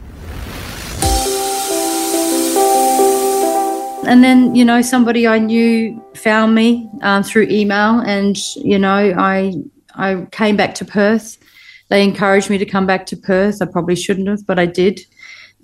and 4.06 4.26
then 4.26 4.56
you 4.56 4.66
know 4.66 4.82
somebody 4.82 5.26
I 5.26 5.40
knew 5.40 6.06
found 6.16 6.54
me 6.54 6.90
um, 7.02 7.24
through 7.24 7.48
email, 7.50 8.02
and 8.02 8.38
you 8.58 8.78
know 8.78 8.90
I 9.18 9.54
I 9.96 10.28
came 10.32 10.58
back 10.58 10.76
to 10.76 10.86
Perth. 10.86 11.37
They 11.90 12.04
encouraged 12.04 12.50
me 12.50 12.58
to 12.58 12.66
come 12.66 12.86
back 12.86 13.06
to 13.08 13.18
Perth. 13.18 13.62
I 13.62 13.66
probably 13.66 13.96
shouldn't 13.96 14.28
have, 14.28 14.46
but 14.46 14.60
I 14.60 14.66
did. 14.66 15.02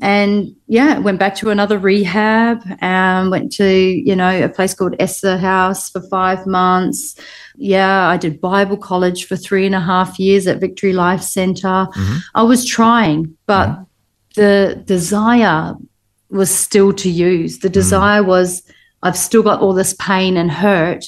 And 0.01 0.55
yeah, 0.67 0.97
went 0.97 1.19
back 1.19 1.35
to 1.35 1.49
another 1.49 1.77
rehab. 1.77 2.63
Um, 2.81 3.29
went 3.29 3.51
to 3.53 3.67
you 3.67 4.15
know 4.15 4.43
a 4.43 4.49
place 4.49 4.73
called 4.73 4.95
Esther 4.99 5.37
House 5.37 5.89
for 5.89 6.01
five 6.09 6.45
months. 6.47 7.15
Yeah, 7.55 8.07
I 8.07 8.17
did 8.17 8.41
Bible 8.41 8.77
college 8.77 9.25
for 9.25 9.35
three 9.35 9.65
and 9.65 9.75
a 9.75 9.79
half 9.79 10.19
years 10.19 10.47
at 10.47 10.59
Victory 10.59 10.93
Life 10.93 11.21
Center. 11.21 11.67
Mm-hmm. 11.67 12.17
I 12.33 12.43
was 12.43 12.65
trying, 12.65 13.37
but 13.45 13.69
mm-hmm. 13.69 13.83
the 14.35 14.83
desire 14.85 15.75
was 16.33 16.49
still 16.49 16.91
to 16.93 17.09
use. 17.09 17.59
The 17.59 17.69
mm. 17.69 17.73
desire 17.73 18.23
mm. 18.23 18.25
was, 18.25 18.63
I've 19.03 19.17
still 19.17 19.43
got 19.43 19.61
all 19.61 19.73
this 19.73 19.95
pain 19.99 20.35
and 20.35 20.51
hurt, 20.51 21.05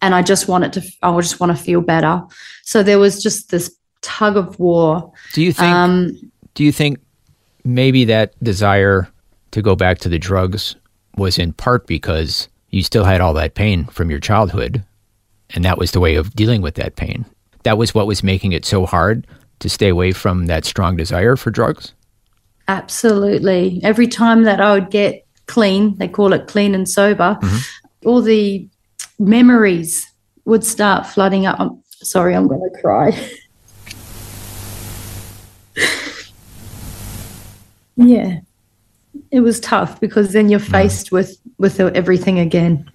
and 0.00 0.14
I 0.14 0.22
just 0.22 0.48
want 0.48 0.64
it 0.64 0.72
to, 0.74 0.82
I 1.02 1.14
just 1.20 1.40
want 1.40 1.56
to 1.56 1.62
feel 1.62 1.80
better. 1.80 2.22
So 2.62 2.82
there 2.82 3.00
was 3.00 3.22
just 3.22 3.50
this 3.50 3.74
tug 4.02 4.36
of 4.36 4.58
war. 4.58 5.12
Do 5.32 5.42
you 5.42 5.52
think? 5.52 5.74
Um, 5.74 6.32
do 6.54 6.64
you 6.64 6.72
think 6.72 6.98
maybe 7.64 8.04
that 8.06 8.42
desire 8.42 9.08
to 9.50 9.62
go 9.62 9.76
back 9.76 9.98
to 9.98 10.08
the 10.08 10.18
drugs 10.18 10.76
was 11.16 11.38
in 11.38 11.52
part 11.52 11.86
because 11.86 12.48
you 12.70 12.82
still 12.82 13.04
had 13.04 13.20
all 13.20 13.34
that 13.34 13.54
pain 13.54 13.84
from 13.86 14.10
your 14.10 14.20
childhood, 14.20 14.84
and 15.50 15.64
that 15.64 15.78
was 15.78 15.92
the 15.92 16.00
way 16.00 16.14
of 16.14 16.34
dealing 16.34 16.62
with 16.62 16.74
that 16.76 16.96
pain? 16.96 17.24
That 17.64 17.78
was 17.78 17.94
what 17.94 18.06
was 18.06 18.22
making 18.22 18.52
it 18.52 18.64
so 18.64 18.86
hard 18.86 19.26
to 19.58 19.68
stay 19.68 19.88
away 19.88 20.12
from 20.12 20.46
that 20.46 20.64
strong 20.64 20.96
desire 20.96 21.36
for 21.36 21.50
drugs. 21.50 21.92
Absolutely. 22.68 23.80
Every 23.82 24.06
time 24.06 24.44
that 24.44 24.60
I 24.60 24.74
would 24.74 24.90
get 24.90 25.26
clean, 25.46 25.96
they 25.98 26.08
call 26.08 26.32
it 26.32 26.46
clean 26.46 26.74
and 26.74 26.88
sober, 26.88 27.36
mm-hmm. 27.42 28.08
all 28.08 28.22
the 28.22 28.68
memories 29.18 30.06
would 30.44 30.64
start 30.64 31.06
flooding 31.06 31.46
up. 31.46 31.58
I'm 31.58 31.82
sorry, 32.02 32.34
I'm 32.34 32.48
going 32.48 32.62
to 32.62 32.80
cry. 32.80 33.10
yeah. 38.08 38.40
It 39.30 39.40
was 39.40 39.60
tough 39.60 40.00
because 40.00 40.32
then 40.32 40.48
you're 40.48 40.60
mm. 40.60 40.70
faced 40.70 41.12
with 41.12 41.36
with 41.58 41.80
everything 41.80 42.38
again. 42.38 42.90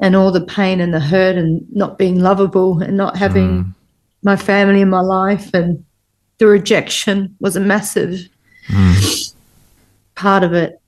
And 0.00 0.16
all 0.16 0.30
the 0.30 0.44
pain 0.44 0.80
and 0.80 0.92
the 0.92 1.00
hurt 1.00 1.36
and 1.36 1.64
not 1.72 1.98
being 1.98 2.20
lovable 2.20 2.82
and 2.82 2.96
not 2.96 3.16
having 3.16 3.64
mm. 3.64 3.74
my 4.22 4.36
family 4.36 4.80
in 4.80 4.90
my 4.90 5.00
life 5.00 5.54
and 5.54 5.84
the 6.38 6.46
rejection 6.46 7.34
was 7.40 7.56
a 7.56 7.60
massive 7.60 8.28
part 10.14 10.42
of 10.42 10.52
it. 10.52 10.80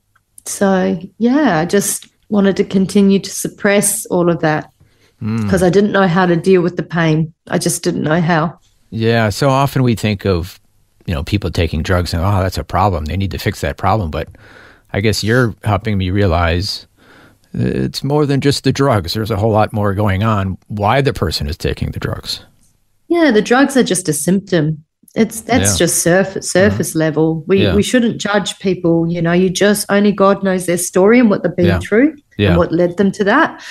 So, 0.45 1.01
yeah, 1.19 1.59
I 1.59 1.65
just 1.65 2.09
wanted 2.29 2.57
to 2.57 2.65
continue 2.65 3.19
to 3.21 3.31
suppress 3.31 4.07
all 4.07 4.29
of 4.29 4.41
that 4.41 4.71
because 5.21 5.63
I 5.63 5.71
didn't 5.71 5.93
know 5.93 6.07
how 6.07 6.27
to 6.27 6.37
deal 6.37 6.63
with 6.63 6.77
the 6.77 6.83
pain. 6.83 7.33
I 7.49 7.59
just 7.59 7.83
didn't 7.83 8.03
know 8.03 8.21
how. 8.21 8.59
Yeah. 8.91 9.31
So 9.31 9.49
often 9.49 9.83
we 9.83 9.95
think 9.95 10.27
of, 10.27 10.61
you 11.07 11.15
know, 11.15 11.23
people 11.25 11.51
taking 11.51 11.83
drugs 11.83 12.13
and, 12.13 12.23
oh, 12.23 12.41
that's 12.41 12.59
a 12.59 12.65
problem. 12.65 13.05
They 13.07 13.17
need 13.17 13.31
to 13.31 13.39
fix 13.39 13.61
that 13.61 13.77
problem. 13.77 14.11
But 14.11 14.29
I 14.93 15.01
guess 15.01 15.23
you're 15.25 15.55
helping 15.65 15.99
me 15.99 16.11
realize 16.11 16.87
it's 17.55 18.03
more 18.05 18.27
than 18.27 18.41
just 18.41 18.65
the 18.65 18.73
drugs. 18.73 19.15
There's 19.15 19.31
a 19.31 19.37
whole 19.37 19.53
lot 19.53 19.73
more 19.73 19.95
going 19.95 20.23
on 20.23 20.59
why 20.69 21.01
the 21.01 21.13
person 21.13 21.49
is 21.49 21.57
taking 21.57 21.91
the 21.93 22.01
drugs. 22.01 22.45
Yeah, 23.09 23.31
the 23.31 23.41
drugs 23.43 23.77
are 23.77 23.85
just 23.85 24.09
a 24.09 24.13
symptom. 24.13 24.85
It's 25.15 25.41
that's 25.43 25.73
Yeah. 25.73 25.87
just 25.87 26.03
surface 26.03 26.51
surface 26.51 26.95
level. 26.95 27.43
We 27.47 27.63
Yeah. 27.63 27.75
we 27.75 27.83
shouldn't 27.83 28.21
judge 28.21 28.59
people. 28.59 29.07
You 29.09 29.23
know, 29.23 29.33
you 29.33 29.49
just 29.49 29.87
only 29.89 30.13
God 30.13 30.43
knows 30.43 30.67
their 30.67 30.77
story 30.77 31.19
and 31.21 31.31
what 31.31 31.43
they've 31.43 31.57
been 31.57 31.67
Yeah. 31.67 31.79
through 31.79 32.17
and 32.39 32.59
what 32.59 32.73
led 32.73 32.99
them 32.99 33.11
to 33.13 33.25
that. 33.25 33.63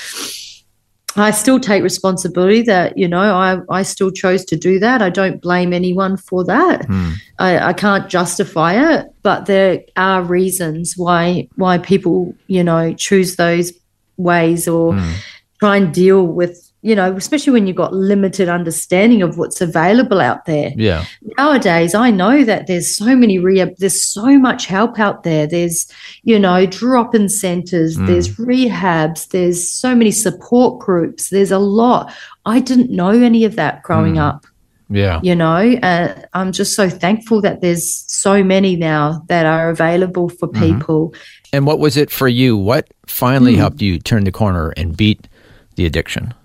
I 1.17 1.31
still 1.31 1.59
take 1.59 1.81
responsibility 1.81 2.61
that 2.63 2.97
you 2.97 3.07
know 3.07 3.19
I 3.19 3.59
I 3.69 3.83
still 3.83 4.11
chose 4.11 4.43
to 4.45 4.55
do 4.55 4.79
that. 4.79 5.01
I 5.01 5.09
don't 5.09 5.41
blame 5.41 5.71
anyone 5.73 6.17
for 6.17 6.43
that. 6.45 6.85
Hmm. 6.85 7.11
I, 7.39 7.69
I 7.69 7.73
can't 7.73 8.09
justify 8.09 8.73
it, 8.93 9.07
but 9.23 9.45
there 9.45 9.81
are 9.95 10.21
reasons 10.23 10.95
why 10.97 11.47
why 11.55 11.77
people 11.77 12.35
you 12.47 12.63
know 12.63 12.93
choose 12.93 13.35
those 13.37 13.71
ways 14.17 14.67
or 14.67 14.93
Hmm. 14.93 15.11
try 15.59 15.77
and 15.77 15.93
deal 15.93 16.25
with 16.27 16.64
you 16.85 16.95
know 16.95 17.15
especially 17.15 17.51
when 17.51 17.65
you've 17.65 17.75
got 17.75 17.93
limited 17.93 18.47
understanding 18.47 19.23
of 19.23 19.37
what's 19.39 19.59
available 19.59 20.21
out 20.21 20.45
there. 20.45 20.71
Yeah. 20.75 21.05
nowadays 21.37 21.95
i 21.95 22.11
know 22.11 22.43
that 22.43 22.67
there's 22.67 22.95
so 22.95 23.15
many 23.15 23.39
rehab 23.39 23.75
there's 23.77 24.01
so 24.01 24.37
much 24.37 24.67
help 24.67 24.99
out 24.99 25.23
there. 25.23 25.47
There's 25.47 25.91
you 26.23 26.37
know 26.37 26.65
drop-in 26.65 27.27
centers 27.29 27.97
mm. 27.97 28.05
there's 28.07 28.37
rehabs 28.37 29.29
there's 29.29 29.67
so 29.67 29.95
many 29.95 30.11
support 30.11 30.79
groups. 30.79 31.29
There's 31.29 31.51
a 31.51 31.57
lot. 31.57 32.13
I 32.45 32.59
didn't 32.59 32.91
know 32.91 33.09
any 33.09 33.45
of 33.45 33.55
that 33.55 33.81
growing 33.83 34.15
mm. 34.15 34.29
up. 34.29 34.45
Yeah. 34.87 35.19
you 35.23 35.33
know 35.33 35.73
uh, 35.81 36.13
i'm 36.35 36.51
just 36.51 36.75
so 36.75 36.87
thankful 36.91 37.41
that 37.41 37.59
there's 37.59 38.05
so 38.05 38.43
many 38.43 38.75
now 38.75 39.23
that 39.29 39.47
are 39.47 39.71
available 39.71 40.29
for 40.29 40.47
mm-hmm. 40.47 40.75
people. 40.75 41.15
And 41.51 41.65
what 41.65 41.79
was 41.79 41.97
it 41.97 42.11
for 42.11 42.27
you? 42.27 42.55
What 42.55 42.93
finally 43.07 43.53
hmm. 43.53 43.61
helped 43.61 43.81
you 43.81 43.97
turn 43.97 44.25
the 44.25 44.31
corner 44.31 44.69
and 44.77 44.95
beat 44.95 45.27
the 45.75 45.87
addiction? 45.87 46.35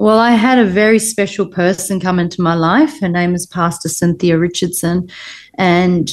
Well, 0.00 0.18
I 0.18 0.30
had 0.30 0.58
a 0.58 0.64
very 0.64 0.98
special 0.98 1.46
person 1.46 2.00
come 2.00 2.18
into 2.18 2.40
my 2.40 2.54
life. 2.54 2.98
Her 3.02 3.08
name 3.08 3.34
is 3.34 3.44
Pastor 3.44 3.90
Cynthia 3.90 4.38
Richardson. 4.38 5.10
And 5.58 6.10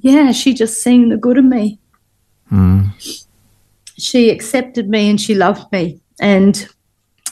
yeah, 0.00 0.32
she 0.32 0.52
just 0.52 0.82
seen 0.82 1.10
the 1.10 1.16
good 1.16 1.38
in 1.38 1.48
me. 1.48 1.78
Mm. 2.50 2.90
She 3.96 4.30
accepted 4.30 4.88
me 4.88 5.08
and 5.08 5.20
she 5.20 5.36
loved 5.36 5.70
me. 5.70 6.00
And 6.20 6.68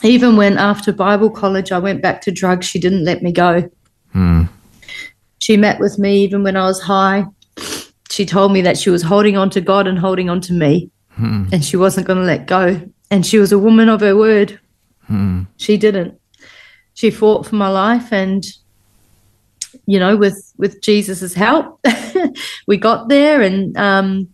even 0.01 0.37
when 0.37 0.57
after 0.57 0.93
Bible 0.93 1.29
college 1.29 1.73
I 1.73 1.79
went 1.79 2.01
back 2.01 2.21
to 2.21 2.31
drugs, 2.31 2.65
she 2.65 2.79
didn't 2.79 3.03
let 3.03 3.21
me 3.21 3.33
go. 3.33 3.69
Mm. 4.15 4.47
She 5.39 5.57
met 5.57 5.77
with 5.81 5.99
me 5.99 6.23
even 6.23 6.41
when 6.41 6.55
I 6.55 6.67
was 6.67 6.79
high. 6.79 7.25
She 8.09 8.25
told 8.25 8.53
me 8.53 8.61
that 8.61 8.77
she 8.77 8.89
was 8.89 9.03
holding 9.03 9.35
on 9.35 9.49
to 9.49 9.59
God 9.59 9.87
and 9.87 9.99
holding 9.99 10.29
on 10.29 10.39
to 10.39 10.53
me. 10.53 10.89
Mm. 11.19 11.51
And 11.51 11.65
she 11.65 11.75
wasn't 11.75 12.07
going 12.07 12.19
to 12.19 12.23
let 12.23 12.47
go. 12.47 12.81
And 13.11 13.25
she 13.25 13.39
was 13.39 13.51
a 13.51 13.59
woman 13.59 13.89
of 13.89 13.99
her 13.99 14.15
word. 14.15 14.57
She 15.57 15.77
didn't. 15.77 16.19
She 16.93 17.11
fought 17.11 17.45
for 17.45 17.55
my 17.55 17.69
life 17.69 18.11
and 18.11 18.45
you 19.85 19.99
know 19.99 20.17
with 20.17 20.53
with 20.57 20.81
Jesus's 20.81 21.33
help 21.33 21.79
we 22.67 22.77
got 22.77 23.09
there 23.09 23.41
and 23.41 23.77
um 23.77 24.27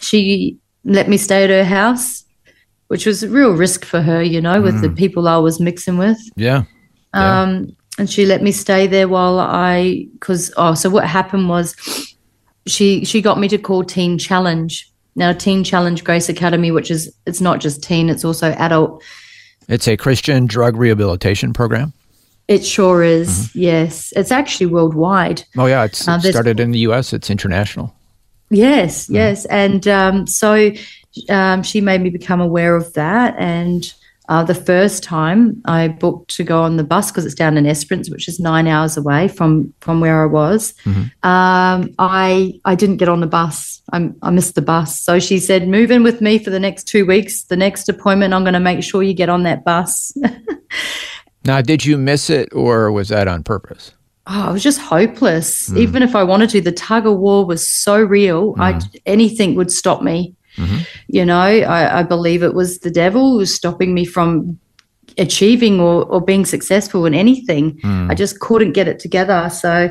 she 0.00 0.56
let 0.84 1.08
me 1.08 1.16
stay 1.16 1.44
at 1.44 1.50
her 1.50 1.64
house 1.64 2.24
which 2.88 3.04
was 3.04 3.22
a 3.22 3.28
real 3.28 3.52
risk 3.52 3.84
for 3.84 4.00
her 4.00 4.22
you 4.22 4.40
know 4.40 4.62
with 4.62 4.80
the 4.80 4.88
people 4.90 5.28
I 5.28 5.36
was 5.38 5.60
mixing 5.60 5.98
with 5.98 6.18
Yeah. 6.36 6.64
Yeah. 7.14 7.42
um, 7.42 7.76
and 7.98 8.10
she 8.10 8.26
let 8.26 8.42
me 8.42 8.50
stay 8.52 8.86
there 8.86 9.06
while 9.08 9.38
I, 9.38 10.06
because 10.14 10.52
oh, 10.56 10.74
so 10.74 10.90
what 10.90 11.06
happened 11.06 11.48
was, 11.48 11.76
she 12.66 13.04
she 13.04 13.20
got 13.22 13.38
me 13.38 13.46
to 13.48 13.58
call 13.58 13.84
Teen 13.84 14.18
Challenge. 14.18 14.90
Now 15.14 15.32
Teen 15.32 15.62
Challenge 15.62 16.02
Grace 16.02 16.28
Academy, 16.28 16.70
which 16.72 16.90
is 16.90 17.14
it's 17.26 17.40
not 17.40 17.60
just 17.60 17.82
teen, 17.82 18.08
it's 18.08 18.24
also 18.24 18.50
adult. 18.52 19.02
It's 19.68 19.88
a 19.88 19.96
Christian 19.96 20.46
drug 20.46 20.76
rehabilitation 20.76 21.52
program. 21.52 21.92
It 22.46 22.64
sure 22.64 23.02
is. 23.02 23.54
Yes, 23.54 24.12
it's 24.16 24.30
actually 24.30 24.66
worldwide. 24.66 25.44
Oh, 25.56 25.66
yeah. 25.66 25.84
It's 25.84 26.06
Uh, 26.06 26.20
started 26.20 26.60
in 26.60 26.72
the 26.72 26.80
U.S., 26.80 27.12
it's 27.12 27.30
international. 27.30 27.94
Yes, 28.50 29.08
yes, 29.08 29.46
and 29.46 29.88
um, 29.88 30.26
so 30.26 30.70
um, 31.30 31.62
she 31.62 31.80
made 31.80 32.02
me 32.02 32.10
become 32.10 32.40
aware 32.40 32.76
of 32.76 32.92
that. 32.92 33.34
And 33.38 33.92
uh, 34.28 34.42
the 34.42 34.54
first 34.54 35.02
time 35.02 35.60
I 35.64 35.88
booked 35.88 36.34
to 36.36 36.44
go 36.44 36.62
on 36.62 36.76
the 36.76 36.84
bus 36.84 37.10
because 37.10 37.26
it's 37.26 37.34
down 37.34 37.56
in 37.56 37.66
Esperance, 37.66 38.10
which 38.10 38.28
is 38.28 38.40
nine 38.40 38.66
hours 38.66 38.96
away 38.96 39.28
from 39.28 39.72
from 39.80 40.00
where 40.00 40.22
I 40.22 40.26
was. 40.26 40.74
Um, 41.22 41.90
I 41.98 42.58
I 42.64 42.74
didn't 42.74 42.96
get 42.96 43.08
on 43.08 43.20
the 43.20 43.26
bus. 43.26 43.82
I, 43.92 44.10
I 44.22 44.30
missed 44.30 44.54
the 44.54 44.62
bus. 44.62 45.00
So 45.00 45.18
she 45.18 45.38
said, 45.38 45.68
"Move 45.68 45.90
in 45.90 46.02
with 46.02 46.20
me 46.20 46.38
for 46.38 46.50
the 46.50 46.60
next 46.60 46.84
two 46.84 47.04
weeks. 47.06 47.44
The 47.44 47.56
next 47.56 47.88
appointment, 47.88 48.34
I'm 48.34 48.44
going 48.44 48.54
to 48.54 48.60
make 48.60 48.82
sure 48.82 49.02
you 49.02 49.14
get 49.14 49.28
on 49.28 49.42
that 49.44 49.64
bus." 49.64 50.16
Now, 51.46 51.60
did 51.60 51.84
you 51.84 51.98
miss 51.98 52.30
it 52.30 52.48
or 52.54 52.90
was 52.90 53.08
that 53.10 53.28
on 53.28 53.42
purpose? 53.42 53.92
oh, 54.26 54.48
I 54.48 54.50
was 54.50 54.62
just 54.62 54.80
hopeless. 54.80 55.72
Even 55.74 56.02
if 56.02 56.16
I 56.16 56.22
wanted 56.24 56.50
to, 56.50 56.60
the 56.60 56.72
tug 56.72 57.06
of 57.06 57.18
war 57.18 57.44
was 57.44 57.68
so 57.68 58.00
real. 58.00 58.54
I 58.58 58.80
anything 59.06 59.54
would 59.54 59.70
stop 59.70 60.02
me. 60.02 60.34
You 61.08 61.24
know, 61.24 61.38
I, 61.38 62.00
I 62.00 62.02
believe 62.02 62.42
it 62.42 62.54
was 62.54 62.78
the 62.80 62.90
devil 62.90 63.32
who 63.32 63.38
was 63.38 63.54
stopping 63.54 63.94
me 63.94 64.04
from 64.04 64.58
achieving 65.18 65.80
or, 65.80 66.04
or 66.06 66.20
being 66.20 66.44
successful 66.44 67.06
in 67.06 67.14
anything. 67.14 67.78
Hmm. 67.80 68.10
I 68.10 68.14
just 68.14 68.40
couldn't 68.40 68.72
get 68.72 68.88
it 68.88 68.98
together. 68.98 69.48
So 69.50 69.90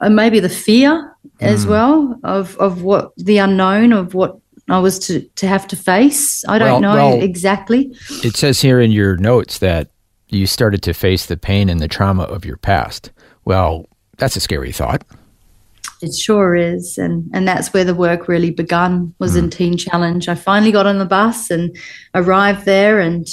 and 0.00 0.16
maybe 0.16 0.40
the 0.40 0.48
fear 0.48 1.16
as 1.40 1.64
hmm. 1.64 1.70
well 1.70 2.20
of 2.24 2.56
of 2.56 2.82
what 2.82 3.12
the 3.16 3.38
unknown 3.38 3.92
of 3.92 4.14
what 4.14 4.38
I 4.68 4.78
was 4.78 4.98
to 5.00 5.20
to 5.20 5.46
have 5.46 5.66
to 5.68 5.76
face. 5.76 6.44
I 6.48 6.58
don't 6.58 6.80
Well- 6.80 6.80
know 6.80 6.94
well- 6.94 7.22
exactly. 7.22 7.94
It 8.22 8.36
says 8.36 8.60
here 8.60 8.80
in 8.80 8.92
your 8.92 9.16
notes 9.16 9.58
that 9.58 9.90
you 10.28 10.46
started 10.46 10.82
to 10.82 10.94
face 10.94 11.26
the 11.26 11.36
pain 11.36 11.68
and 11.68 11.80
the 11.80 11.88
trauma 11.88 12.22
of 12.22 12.44
your 12.44 12.56
past. 12.56 13.10
Well, 13.44 13.86
that's 14.16 14.36
a 14.36 14.40
scary 14.40 14.70
thought. 14.70 15.02
It 16.02 16.14
sure 16.14 16.56
is, 16.56 16.98
and 16.98 17.30
and 17.34 17.46
that's 17.46 17.72
where 17.72 17.84
the 17.84 17.94
work 17.94 18.28
really 18.28 18.50
begun. 18.50 19.14
Was 19.18 19.36
in 19.36 19.46
mm. 19.46 19.52
Teen 19.52 19.76
Challenge. 19.76 20.28
I 20.28 20.34
finally 20.34 20.72
got 20.72 20.86
on 20.86 20.98
the 20.98 21.04
bus 21.04 21.50
and 21.50 21.76
arrived 22.14 22.64
there, 22.64 23.00
and 23.00 23.28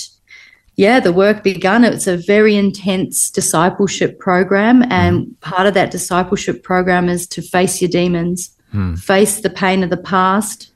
yeah, 0.75 0.99
the 0.99 1.13
work 1.13 1.43
begun. 1.43 1.83
It's 1.83 2.07
a 2.07 2.17
very 2.17 2.55
intense 2.55 3.31
discipleship 3.31 4.19
program, 4.19 4.83
mm. 4.83 4.91
and 4.91 5.39
part 5.41 5.67
of 5.67 5.73
that 5.75 5.91
discipleship 5.91 6.63
program 6.63 7.09
is 7.09 7.27
to 7.27 7.41
face 7.41 7.81
your 7.81 7.89
demons, 7.89 8.51
mm. 8.73 8.99
face 8.99 9.41
the 9.41 9.49
pain 9.49 9.83
of 9.83 9.89
the 9.89 9.97
past, 9.97 10.71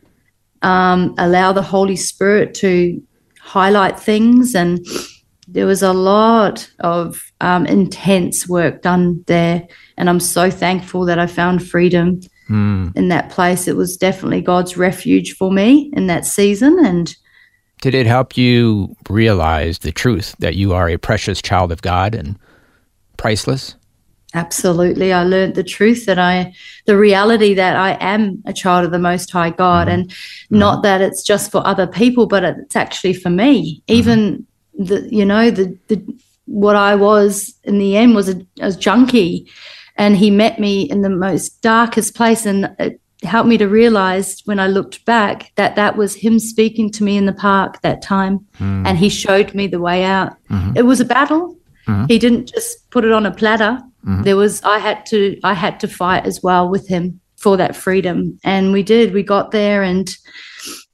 um, 0.62 1.14
allow 1.18 1.52
the 1.52 1.62
Holy 1.62 1.96
Spirit 1.96 2.54
to 2.56 3.02
highlight 3.42 4.00
things, 4.00 4.56
and 4.56 4.86
there 5.52 5.66
was 5.66 5.84
a 5.84 5.94
lot 5.94 6.70
of 6.80 7.32
um, 7.42 7.66
intense 7.66 8.48
work 8.48 8.82
done 8.82 9.24
there. 9.28 9.68
And 9.98 10.10
I'm 10.10 10.20
so 10.20 10.50
thankful 10.50 11.06
that 11.06 11.20
I 11.20 11.28
found 11.28 11.68
freedom 11.68 12.22
hmm. 12.48 12.90
in 12.96 13.10
that 13.10 13.30
place. 13.30 13.68
It 13.68 13.76
was 13.76 13.98
definitely 13.98 14.42
God's 14.42 14.78
refuge 14.78 15.36
for 15.36 15.52
me 15.52 15.92
in 15.94 16.08
that 16.08 16.26
season. 16.26 16.84
And 16.84 17.16
Did 17.82 17.96
it 17.96 18.08
help 18.08 18.38
you 18.38 18.96
realize 19.10 19.80
the 19.80 19.92
truth 19.92 20.36
that 20.40 20.56
you 20.56 20.74
are 20.74 20.90
a 20.90 20.98
precious 20.98 21.42
child 21.42 21.72
of 21.72 21.82
God 21.82 22.16
and 22.16 22.40
priceless? 23.18 23.76
absolutely, 24.34 25.12
I 25.12 25.24
learned 25.24 25.56
the 25.56 25.64
truth 25.78 26.06
that 26.06 26.18
I, 26.18 26.54
the 26.86 26.98
reality 26.98 27.54
that 27.54 27.76
I 27.76 27.98
am 28.00 28.42
a 28.46 28.54
child 28.54 28.86
of 28.86 28.92
the 28.92 28.98
Most 28.98 29.30
High 29.30 29.50
God. 29.50 29.88
Hmm. 29.88 29.94
And 29.94 30.14
not 30.50 30.78
hmm. 30.78 30.82
that 30.84 31.02
it's 31.02 31.22
just 31.22 31.52
for 31.52 31.66
other 31.68 31.86
people, 31.88 32.28
but 32.28 32.46
it's 32.46 32.78
actually 32.78 33.14
for 33.14 33.30
me. 33.30 33.84
Even 33.88 34.48
the, 34.78 35.08
you 35.12 35.26
know, 35.26 35.52
the, 35.52 35.78
the, 35.88 36.02
what 36.46 36.76
I 36.76 36.96
was 36.96 37.54
in 37.64 37.78
the 37.78 37.98
end 37.98 38.16
was 38.16 38.30
a, 38.30 38.46
a 38.60 38.72
junkie. 38.72 39.50
And 39.98 40.18
he 40.18 40.32
met 40.32 40.60
me 40.60 40.84
in 40.84 41.02
the 41.02 41.10
most 41.10 41.62
darkest 41.62 42.16
place. 42.16 42.46
And 42.46 42.76
it 42.80 43.00
helped 43.24 43.50
me 43.50 43.58
to 43.58 43.68
realize 43.68 44.42
when 44.46 44.60
I 44.60 44.68
looked 44.68 45.06
back 45.06 45.52
that 45.56 45.76
that 45.76 45.98
was 45.98 46.16
him 46.16 46.40
speaking 46.40 46.92
to 46.94 47.04
me 47.04 47.18
in 47.18 47.26
the 47.26 47.34
park 47.34 47.82
that 47.82 48.02
time. 48.02 48.46
Hmm. 48.56 48.86
And 48.86 48.98
he 48.98 49.10
showed 49.10 49.54
me 49.54 49.68
the 49.68 49.82
way 49.82 50.04
out. 50.04 50.34
Mm-hmm. 50.50 50.78
It 50.78 50.86
was 50.86 51.00
a 51.00 51.06
battle. 51.06 51.58
Mm-hmm. 51.88 52.06
He 52.08 52.18
didn't 52.18 52.48
just 52.48 52.90
put 52.90 53.06
it 53.06 53.12
on 53.12 53.26
a 53.26 53.32
platter. 53.32 53.80
Mm-hmm. 54.06 54.24
There 54.24 54.38
was, 54.38 54.64
I 54.64 54.80
had 54.80 55.06
to, 55.08 55.40
I 55.44 55.54
had 55.54 55.80
to 55.82 55.88
fight 55.88 56.26
as 56.26 56.42
well 56.42 56.70
with 56.70 56.88
him 56.88 57.20
for 57.36 57.58
that 57.58 57.76
freedom. 57.76 58.40
And 58.44 58.72
we 58.72 58.84
did, 58.84 59.14
we 59.14 59.24
got 59.24 59.52
there 59.52 59.84
and, 59.84 60.10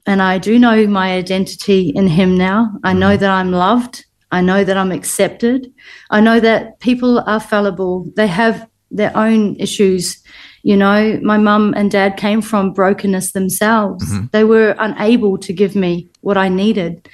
and 0.08 0.22
I 0.22 0.38
do 0.38 0.58
know 0.58 0.88
my 0.88 1.12
identity 1.12 1.89
in 1.89 2.08
him 2.08 2.38
now. 2.38 2.72
I 2.84 2.93
know 2.93 3.12
mm-hmm. 3.12 3.22
that 3.22 3.30
I'm 3.30 3.52
loved. 3.52 4.06
I 4.32 4.41
know 4.41 4.63
that 4.63 4.78
I'm 4.78 4.91
accepted. 4.91 5.72
I 6.10 6.22
know 6.22 6.39
that 6.39 6.80
people 6.80 7.20
are 7.20 7.41
fallible. 7.41 8.10
They 8.15 8.28
have 8.28 8.67
their 8.89 9.15
own 9.15 9.58
issues. 9.58 10.24
You 10.63 10.78
know, 10.78 11.20
my 11.22 11.38
mum 11.38 11.74
and 11.76 11.91
dad 11.91 12.15
came 12.15 12.41
from 12.41 12.74
brokenness 12.74 13.34
themselves. 13.34 14.06
Mm-hmm. 14.06 14.26
They 14.32 14.46
were 14.46 14.76
unable 14.80 15.38
to 15.39 15.54
give 15.54 15.76
me 15.76 16.10
what 16.22 16.38
I 16.38 16.48
needed. 16.50 17.10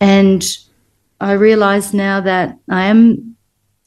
And 0.00 0.44
I 1.20 1.32
realize 1.32 1.92
now 1.92 2.20
that 2.20 2.56
I 2.68 2.86
am 2.86 3.36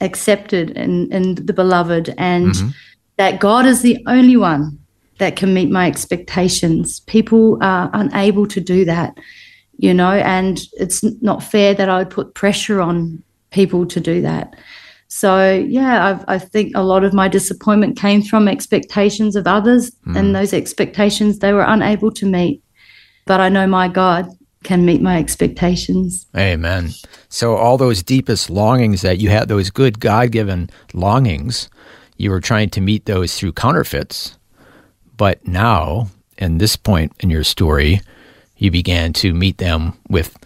accepted 0.01 0.71
in, 0.71 1.11
in 1.13 1.35
the 1.35 1.53
beloved 1.53 2.13
and 2.17 2.47
mm-hmm. 2.47 2.69
that 3.17 3.39
God 3.39 3.65
is 3.65 3.81
the 3.81 4.03
only 4.05 4.35
one 4.35 4.82
that 5.19 5.35
can 5.35 5.53
meet 5.53 5.69
my 5.69 5.87
expectations. 5.87 7.01
People 7.01 7.57
are 7.61 7.89
unable 7.93 8.47
to 8.47 8.59
do 8.59 8.85
that, 8.85 9.17
you 9.77 9.93
know, 9.93 10.11
and 10.11 10.61
it's 10.73 11.03
not 11.21 11.43
fair 11.43 11.73
that 11.73 11.89
I 11.89 11.99
would 11.99 12.09
put 12.09 12.33
pressure 12.33 12.81
on 12.81 13.21
people 13.51 13.85
to 13.85 13.99
do 13.99 14.21
that. 14.21 14.55
So, 15.07 15.53
yeah, 15.53 16.07
I've, 16.07 16.25
I 16.27 16.39
think 16.39 16.71
a 16.75 16.81
lot 16.81 17.03
of 17.03 17.13
my 17.13 17.27
disappointment 17.27 17.97
came 17.97 18.23
from 18.23 18.47
expectations 18.47 19.35
of 19.35 19.45
others, 19.45 19.91
hmm. 20.05 20.17
and 20.17 20.35
those 20.35 20.53
expectations 20.53 21.37
they 21.37 21.53
were 21.53 21.65
unable 21.67 22.11
to 22.13 22.25
meet. 22.25 22.63
But 23.25 23.39
I 23.39 23.49
know 23.49 23.67
my 23.67 23.87
God 23.87 24.27
can 24.63 24.85
meet 24.85 25.01
my 25.01 25.19
expectations. 25.19 26.25
Amen. 26.35 26.89
So, 27.29 27.55
all 27.55 27.77
those 27.77 28.01
deepest 28.01 28.49
longings 28.49 29.03
that 29.03 29.19
you 29.19 29.29
had, 29.29 29.49
those 29.49 29.69
good 29.69 29.99
God 29.99 30.31
given 30.31 30.71
longings, 30.93 31.69
you 32.17 32.31
were 32.31 32.41
trying 32.41 32.69
to 32.71 32.81
meet 32.81 33.05
those 33.05 33.37
through 33.37 33.53
counterfeits. 33.53 34.37
But 35.23 35.47
now, 35.47 36.09
in 36.37 36.57
this 36.57 36.75
point 36.75 37.13
in 37.21 37.29
your 37.29 37.45
story, 37.45 38.01
you 38.57 38.69
began 38.71 39.13
to 39.13 39.33
meet 39.33 39.57
them 39.57 39.93
with 40.09 40.37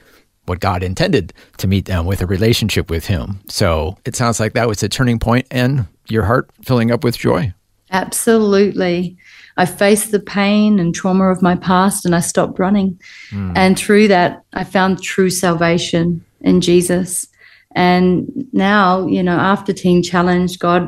what 0.46 0.60
God 0.60 0.84
intended 0.84 1.34
to 1.58 1.68
meet 1.68 1.86
them 1.86 2.06
with 2.06 2.22
a 2.22 2.28
relationship 2.28 2.88
with 2.88 3.08
Him. 3.08 3.40
So, 3.50 3.98
it 4.06 4.16
sounds 4.16 4.40
like 4.40 4.54
that 4.54 4.68
was 4.68 4.84
a 4.84 4.88
turning 4.88 5.18
point 5.18 5.48
and 5.50 5.88
your 6.10 6.26
heart 6.26 6.52
filling 6.62 6.92
up 6.92 7.04
with 7.04 7.18
joy. 7.18 7.56
Absolutely. 7.90 9.18
I 9.58 9.66
faced 9.66 10.12
the 10.12 10.20
pain 10.20 10.78
and 10.78 10.94
trauma 10.94 11.32
of 11.32 11.42
my 11.42 11.56
past 11.56 12.06
and 12.06 12.14
I 12.14 12.20
stopped 12.20 12.60
running. 12.60 13.02
Hmm. 13.32 13.54
And 13.56 13.80
through 13.80 14.10
that, 14.10 14.44
I 14.54 14.64
found 14.64 15.02
true 15.02 15.32
salvation 15.32 16.24
in 16.42 16.62
Jesus. 16.62 17.28
And 17.72 18.48
now, 18.54 19.08
you 19.08 19.24
know, 19.24 19.40
after 19.40 19.74
Teen 19.74 20.04
Challenge, 20.04 20.60
God 20.60 20.88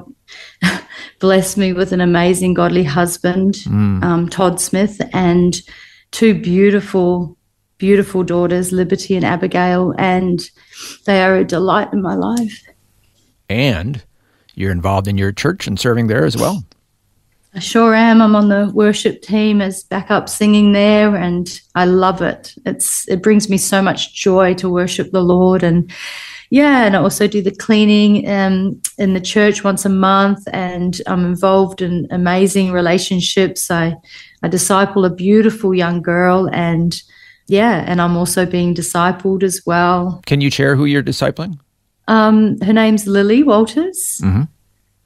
blessed 1.19 1.58
me 1.58 1.73
with 1.73 1.91
an 1.91 2.01
amazing 2.01 2.53
godly 2.53 2.84
husband, 2.84 3.63
um, 4.03 4.27
Todd 4.29 4.60
Smith, 4.60 5.01
and 5.13 5.62
two 6.12 6.34
beautiful, 6.34 7.38
beautiful 7.77 8.23
daughters, 8.23 8.71
Liberty 8.71 9.15
and 9.15 9.25
Abigail. 9.25 9.93
And 9.97 10.49
they 11.05 11.21
are 11.23 11.36
a 11.36 11.45
delight 11.45 11.93
in 11.93 12.01
my 12.01 12.15
life. 12.15 12.63
And 13.49 14.03
you're 14.55 14.71
involved 14.71 15.08
in 15.08 15.17
your 15.17 15.32
church 15.32 15.67
and 15.67 15.79
serving 15.79 16.08
there 16.08 16.25
as 16.25 16.36
well. 16.36 16.63
I 17.55 17.60
sure 17.60 17.95
am. 17.95 18.21
I'm 18.21 18.36
on 18.36 18.49
the 18.49 18.71
worship 18.75 19.23
team 19.23 19.60
as 19.60 19.84
backup 19.84 20.29
singing 20.29 20.71
there, 20.71 21.15
and 21.15 21.60
I 21.73 21.86
love 21.86 22.21
it. 22.21 22.53
It's 22.65 23.08
it 23.10 23.23
brings 23.23 23.49
me 23.49 23.58
so 23.58 23.82
much 23.82 24.13
joy 24.13 24.53
to 24.55 24.69
worship 24.69 25.12
the 25.12 25.23
Lord, 25.23 25.63
and 25.63 25.91
yeah, 26.49 26.85
and 26.85 26.95
I 26.95 26.99
also 26.99 27.27
do 27.27 27.41
the 27.41 27.51
cleaning 27.51 28.27
um, 28.27 28.81
in 28.97 29.13
the 29.13 29.21
church 29.21 29.63
once 29.63 29.85
a 29.85 29.89
month, 29.89 30.47
and 30.51 30.99
I'm 31.05 31.25
involved 31.25 31.81
in 31.81 32.07
amazing 32.09 32.71
relationships. 32.71 33.69
I 33.69 33.95
I 34.41 34.47
disciple 34.47 35.05
a 35.05 35.09
beautiful 35.09 35.75
young 35.75 36.01
girl, 36.01 36.49
and 36.51 36.99
yeah, 37.47 37.83
and 37.88 38.01
I'm 38.01 38.17
also 38.17 38.45
being 38.45 38.73
discipled 38.73 39.43
as 39.43 39.62
well. 39.65 40.21
Can 40.25 40.41
you 40.41 40.49
share 40.49 40.75
who 40.75 40.85
you're 40.85 41.03
discipling? 41.03 41.59
Um, 42.07 42.59
her 42.62 42.73
name's 42.73 43.05
Lily 43.05 43.43
Walters. 43.43 44.19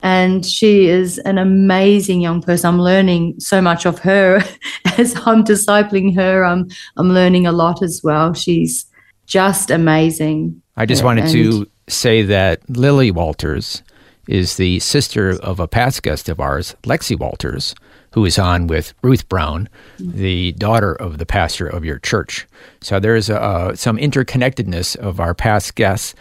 And 0.02 0.46
she 0.46 0.88
is 0.88 1.18
an 1.20 1.38
amazing 1.38 2.20
young 2.20 2.42
person. 2.42 2.68
I'm 2.68 2.82
learning 2.82 3.40
so 3.40 3.62
much 3.62 3.86
of 3.86 4.00
her 4.00 4.44
as 4.98 5.16
I'm 5.26 5.44
discipling 5.46 6.14
her. 6.16 6.44
I'm 6.44 6.70
I'm 6.98 7.10
learning 7.10 7.48
a 7.48 7.54
lot 7.54 7.82
as 7.82 8.02
well. 8.04 8.34
She's 8.34 8.86
just 9.26 9.72
amazing. 9.72 10.62
I 10.76 10.86
just 10.86 11.04
wanted 11.04 11.26
and- 11.26 11.34
to 11.34 11.68
say 11.88 12.24
that 12.24 12.62
Lily 12.70 13.12
Walters 13.12 13.84
is 14.28 14.56
the 14.56 14.80
sister 14.80 15.32
of 15.42 15.60
a 15.60 15.68
past 15.68 16.02
guest 16.02 16.30
of 16.30 16.40
ours, 16.40 16.76
Lexi 16.84 17.18
Walters, 17.18 17.76
who 18.12 18.24
is 18.26 18.40
on 18.40 18.68
with 18.68 18.94
Ruth 19.02 19.28
Brown, 19.28 19.68
the 20.00 20.54
daughter 20.54 20.94
of 20.94 21.18
the 21.18 21.26
pastor 21.26 21.68
of 21.68 21.84
your 21.84 22.00
church. 22.00 22.48
So 22.82 23.00
there's 23.00 23.30
uh, 23.30 23.76
some 23.76 23.98
interconnectedness 23.98 24.96
of 24.96 25.20
our 25.20 25.34
past 25.34 25.76
guests, 25.76 26.16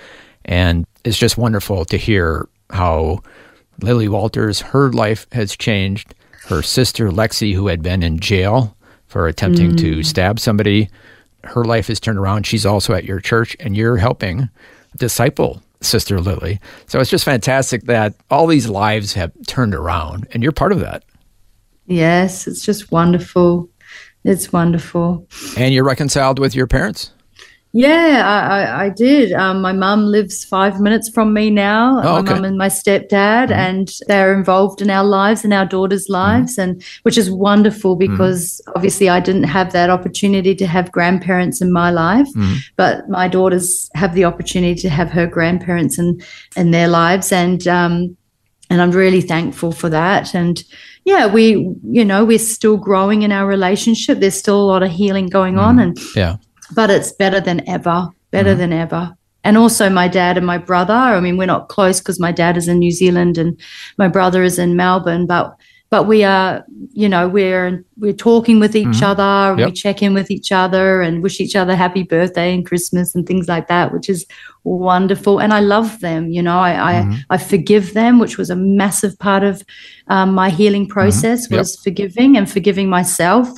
and 0.45 0.85
it's 1.05 1.19
just 1.19 1.39
wonderful 1.39 1.85
to 1.85 1.97
hear 1.97 2.49
how 2.71 3.21
Lily 3.81 4.09
Walters, 4.09 4.61
her 4.61 4.91
life 4.93 5.27
has 5.33 5.57
changed. 5.57 6.15
Her 6.47 6.63
sister, 6.63 7.11
Lexi, 7.11 7.55
who 7.55 7.69
had 7.69 7.83
been 7.83 8.03
in 8.03 8.19
jail 8.19 8.77
for 9.07 9.29
attempting 9.29 9.77
to 9.77 10.03
stab 10.03 10.41
somebody, 10.41 10.89
her 11.45 11.65
life 11.65 11.89
has 11.89 12.01
turned 12.01 12.19
around. 12.19 12.47
She's 12.47 12.67
also 12.67 12.95
at 12.95 13.05
your 13.05 13.21
church, 13.21 13.57
and 13.61 13.77
you're 13.77 13.97
helping 13.97 14.49
disciple 14.97 15.63
Sister 15.81 16.21
Lily. 16.21 16.61
So 16.87 17.01
it's 17.01 17.11
just 17.11 17.25
fantastic 17.25 17.85
that 17.85 18.15
all 18.31 18.47
these 18.47 18.69
lives 18.69 19.15
have 19.15 19.33
turned 19.47 19.75
around, 19.75 20.29
and 20.33 20.43
you're 20.43 20.53
part 20.53 20.73
of 20.73 20.81
that. 20.81 21.05
Yes, 21.87 22.47
it's 22.47 22.65
just 22.65 22.93
wonderful. 22.93 23.69
It's 24.25 24.53
wonderful. 24.53 25.27
And 25.57 25.75
you're 25.75 25.85
reconciled 25.85 26.39
with 26.39 26.55
your 26.55 26.67
parents. 26.67 27.13
Yeah, 27.75 28.23
I, 28.27 28.61
I, 28.61 28.85
I 28.85 28.89
did. 28.91 29.33
Um, 29.33 29.63
my 29.63 29.73
mum 29.73 30.05
lives 30.05 30.45
five 30.45 30.79
minutes 30.79 31.09
from 31.09 31.33
me 31.33 31.49
now. 31.49 32.01
Oh, 32.01 32.03
my 32.03 32.19
okay. 32.19 32.35
mum 32.35 32.45
and 32.45 32.59
my 32.59 32.69
stepdad, 32.69 33.49
mm-hmm. 33.49 33.53
and 33.53 33.91
they're 34.09 34.35
involved 34.35 34.83
in 34.83 34.91
our 34.91 35.05
lives 35.05 35.43
and 35.43 35.55
our 35.55 35.65
daughters' 35.65 36.05
mm-hmm. 36.05 36.13
lives, 36.13 36.59
and 36.59 36.85
which 37.05 37.17
is 37.17 37.31
wonderful 37.31 37.97
mm-hmm. 37.97 38.13
because 38.13 38.61
obviously 38.77 39.09
I 39.09 39.21
didn't 39.21 39.45
have 39.45 39.73
that 39.73 39.89
opportunity 39.89 40.55
to 40.55 40.67
have 40.67 40.93
grandparents 40.93 41.63
in 41.63 41.73
my 41.73 41.91
life, 41.91 42.29
but 42.77 43.09
my 43.09 43.27
daughters 43.27 43.89
have 43.95 44.15
the 44.15 44.27
opportunity 44.27 44.81
to 44.83 44.91
have 44.91 45.11
her 45.11 45.27
grandparents 45.27 45.99
in 45.99 46.21
in 46.57 46.73
their 46.73 46.89
lives, 46.89 47.33
and 47.33 47.67
um, 47.67 48.17
and 48.69 48.83
I'm 48.83 48.91
really 48.91 49.23
thankful 49.23 49.73
for 49.73 49.89
that. 49.89 50.35
And 50.35 50.63
yeah, 51.05 51.27
we, 51.27 51.75
you 51.85 52.05
know, 52.05 52.25
we're 52.25 52.39
still 52.39 52.77
growing 52.77 53.23
in 53.23 53.33
our 53.33 53.47
relationship. 53.47 54.19
There's 54.19 54.39
still 54.39 54.61
a 54.61 54.69
lot 54.69 54.83
of 54.83 54.91
healing 54.91 55.29
going 55.29 55.59
on, 55.59 55.79
and 55.79 55.99
Yeah. 56.15 56.37
But 56.75 56.91
it's 56.91 57.13
better 57.13 57.41
than 57.41 57.69
ever, 57.69 58.09
better 58.31 58.51
mm-hmm. 58.51 58.59
than 58.59 58.73
ever. 58.73 59.17
And 59.45 59.59
also, 59.59 59.91
my 59.91 60.09
dad 60.09 60.37
and 60.37 60.47
my 60.47 60.59
brother. 60.59 60.95
I 60.95 61.21
mean, 61.21 61.37
we're 61.37 61.47
not 61.47 61.69
close 61.69 61.99
because 61.99 62.21
my 62.21 62.31
dad 62.33 62.57
is 62.57 62.69
in 62.69 62.79
New 62.79 62.93
Zealand 62.93 63.39
and 63.39 63.59
my 63.99 64.09
brother 64.09 64.43
is 64.43 64.59
in 64.59 64.77
Melbourne. 64.77 65.27
But 65.27 65.57
but 65.91 66.07
we 66.07 66.25
are, 66.25 66.65
you 66.93 67.09
know, 67.09 67.29
we're 67.29 67.85
we're 67.99 68.13
talking 68.13 68.61
with 68.61 68.77
each 68.77 68.87
mm-hmm. 68.87 69.05
other. 69.05 69.53
And 69.53 69.67
We 69.67 69.73
check 69.73 70.01
in 70.01 70.15
with 70.15 70.31
each 70.31 70.53
other 70.53 71.03
and 71.03 71.23
wish 71.23 71.41
each 71.41 71.57
other 71.57 71.75
happy 71.75 72.05
birthday 72.05 72.55
and 72.55 72.65
Christmas 72.65 73.15
and 73.15 73.27
things 73.27 73.49
like 73.49 73.67
that, 73.67 73.93
which 73.93 74.09
is 74.09 74.25
wonderful. 74.63 75.41
And 75.41 75.53
I 75.53 75.59
love 75.61 76.01
them. 76.01 76.31
You 76.31 76.43
know, 76.43 76.59
I 76.59 76.93
I, 76.93 76.95
mm-hmm. 77.03 77.17
I 77.29 77.39
forgive 77.39 77.95
them, 77.95 78.21
which 78.21 78.39
was 78.39 78.49
a 78.49 78.57
massive 78.57 79.19
part 79.19 79.43
of 79.43 79.63
um, 80.07 80.33
my 80.35 80.51
healing 80.51 80.87
process 80.87 81.51
Yep. 81.51 81.59
was 81.59 81.77
forgiving 81.83 82.37
and 82.37 82.49
forgiving 82.49 82.89
myself. 82.89 83.49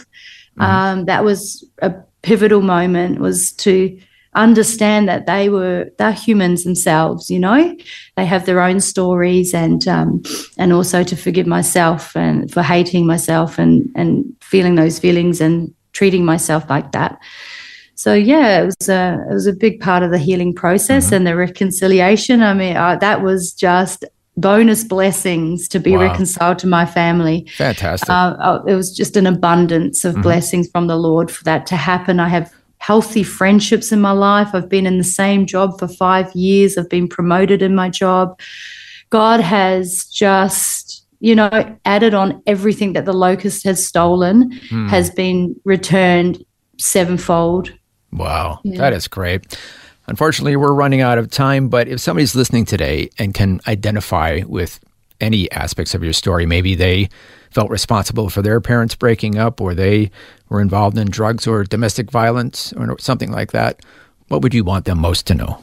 Um, 0.58 1.06
that 1.06 1.24
was 1.24 1.68
a 1.82 1.92
pivotal 2.24 2.62
moment 2.62 3.20
was 3.20 3.52
to 3.52 3.96
understand 4.34 5.08
that 5.08 5.26
they 5.26 5.48
were 5.48 5.88
they're 5.98 6.12
humans 6.12 6.64
themselves 6.64 7.30
you 7.30 7.38
know? 7.38 7.76
They 8.16 8.26
have 8.26 8.46
their 8.46 8.60
own 8.60 8.80
stories 8.80 9.54
and 9.54 9.86
um, 9.86 10.22
and 10.58 10.72
also 10.72 11.04
to 11.04 11.16
forgive 11.16 11.46
myself 11.46 12.16
and 12.16 12.50
for 12.50 12.62
hating 12.62 13.06
myself 13.06 13.58
and 13.58 13.88
and 13.94 14.24
feeling 14.40 14.74
those 14.74 14.98
feelings 14.98 15.40
and 15.40 15.72
treating 15.92 16.24
myself 16.24 16.68
like 16.68 16.92
that. 16.92 17.18
So 17.94 18.14
yeah 18.14 18.62
it 18.62 18.64
was 18.64 18.88
a 18.88 19.18
it 19.30 19.34
was 19.34 19.46
a 19.46 19.52
big 19.52 19.80
part 19.80 20.02
of 20.02 20.10
the 20.10 20.18
healing 20.18 20.54
process 20.54 21.12
and 21.12 21.26
the 21.26 21.36
reconciliation. 21.36 22.42
I 22.42 22.54
mean 22.54 22.76
uh, 22.76 22.96
that 22.96 23.22
was 23.22 23.52
just 23.52 24.04
bonus 24.36 24.82
blessings 24.84 25.68
to 25.68 25.78
be 25.78 25.92
Wow. 25.92 26.02
reconciled 26.02 26.58
to 26.58 26.66
my 26.66 26.84
family 26.86 27.46
Fantastic. 27.56 28.10
uh, 28.10 28.34
uh, 28.40 28.62
it 28.66 28.74
was 28.74 28.94
just 28.94 29.16
an 29.16 29.26
abundance 29.26 30.04
of 30.04 30.20
blessings 30.22 30.68
from 30.70 30.86
the 30.88 30.96
Lord 30.96 31.30
for 31.30 31.44
that 31.44 31.66
to 31.66 31.76
happen. 31.76 32.18
I 32.18 32.28
have 32.28 32.52
healthy 32.78 33.22
friendships 33.22 33.92
in 33.92 34.00
my 34.00 34.10
life. 34.10 34.48
I've 34.52 34.68
been 34.68 34.86
in 34.86 34.98
the 34.98 35.04
same 35.04 35.46
job 35.46 35.78
for 35.78 35.86
five 35.88 36.30
years. 36.34 36.76
I've 36.76 36.90
been 36.90 37.08
promoted 37.08 37.62
in 37.62 37.74
my 37.74 37.88
job. 37.88 38.38
God 39.10 39.40
has 39.40 40.04
just, 40.06 41.06
you 41.20 41.34
know, 41.36 41.76
added 41.84 42.12
on 42.14 42.42
everything 42.46 42.92
that 42.94 43.04
the 43.04 43.12
locust 43.12 43.62
has 43.64 43.86
stolen, 43.86 44.50
has 44.90 45.10
been 45.10 45.54
returned 45.64 46.44
sevenfold. 46.78 47.72
Wow, 48.12 48.58
Yeah. 48.64 48.78
that 48.78 48.92
is 48.92 49.06
great. 49.08 49.56
Unfortunately, 50.06 50.56
we're 50.56 50.72
running 50.72 51.00
out 51.00 51.18
of 51.18 51.30
time, 51.30 51.68
but 51.68 51.88
if 51.88 52.00
somebody's 52.00 52.34
listening 52.34 52.64
today 52.64 53.08
and 53.18 53.32
can 53.32 53.60
identify 53.66 54.42
with 54.46 54.80
any 55.20 55.50
aspects 55.52 55.94
of 55.94 56.04
your 56.04 56.12
story, 56.12 56.44
maybe 56.44 56.74
they 56.74 57.08
felt 57.50 57.70
responsible 57.70 58.28
for 58.28 58.42
their 58.42 58.60
parents 58.60 58.94
breaking 58.94 59.38
up 59.38 59.60
or 59.60 59.74
they 59.74 60.10
were 60.48 60.60
involved 60.60 60.98
in 60.98 61.08
drugs 61.08 61.46
or 61.46 61.64
domestic 61.64 62.10
violence 62.10 62.72
or 62.74 62.98
something 62.98 63.30
like 63.30 63.52
that, 63.52 63.80
what 64.28 64.42
would 64.42 64.52
you 64.52 64.64
want 64.64 64.84
them 64.84 64.98
most 64.98 65.26
to 65.28 65.34
know? 65.34 65.62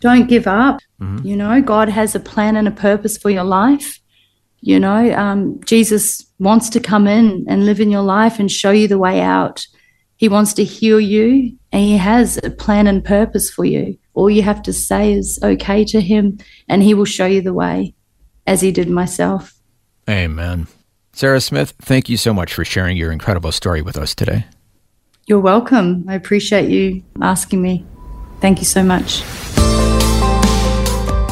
Don't 0.00 0.28
give 0.28 0.46
up. 0.46 0.80
You 1.24 1.36
know, 1.36 1.60
God 1.62 1.88
has 1.88 2.14
a 2.14 2.20
plan 2.20 2.56
and 2.56 2.66
a 2.66 2.70
purpose 2.70 3.16
for 3.16 3.30
your 3.30 3.44
life. 3.44 4.00
You 4.60 4.78
know, 4.78 5.12
um, 5.14 5.60
Jesus 5.64 6.26
wants 6.38 6.68
to 6.70 6.80
come 6.80 7.06
in 7.06 7.46
and 7.48 7.64
live 7.64 7.80
in 7.80 7.90
your 7.90 8.02
life 8.02 8.38
and 8.38 8.50
show 8.50 8.70
you 8.70 8.88
the 8.88 8.98
way 8.98 9.20
out. 9.20 9.66
He 10.20 10.28
wants 10.28 10.52
to 10.52 10.64
heal 10.64 11.00
you, 11.00 11.56
and 11.72 11.82
He 11.82 11.96
has 11.96 12.38
a 12.44 12.50
plan 12.50 12.86
and 12.86 13.02
purpose 13.02 13.48
for 13.48 13.64
you. 13.64 13.96
All 14.12 14.28
you 14.28 14.42
have 14.42 14.62
to 14.64 14.72
say 14.72 15.14
is 15.14 15.38
okay 15.42 15.82
to 15.86 15.98
Him, 15.98 16.36
and 16.68 16.82
He 16.82 16.92
will 16.92 17.06
show 17.06 17.24
you 17.24 17.40
the 17.40 17.54
way, 17.54 17.94
as 18.46 18.60
He 18.60 18.70
did 18.70 18.90
myself. 18.90 19.54
Amen. 20.10 20.66
Sarah 21.14 21.40
Smith, 21.40 21.72
thank 21.80 22.10
you 22.10 22.18
so 22.18 22.34
much 22.34 22.52
for 22.52 22.66
sharing 22.66 22.98
your 22.98 23.12
incredible 23.12 23.50
story 23.50 23.80
with 23.80 23.96
us 23.96 24.14
today. 24.14 24.44
You're 25.26 25.40
welcome. 25.40 26.04
I 26.06 26.16
appreciate 26.16 26.68
you 26.68 27.02
asking 27.22 27.62
me. 27.62 27.86
Thank 28.42 28.58
you 28.58 28.66
so 28.66 28.82
much. 28.82 29.22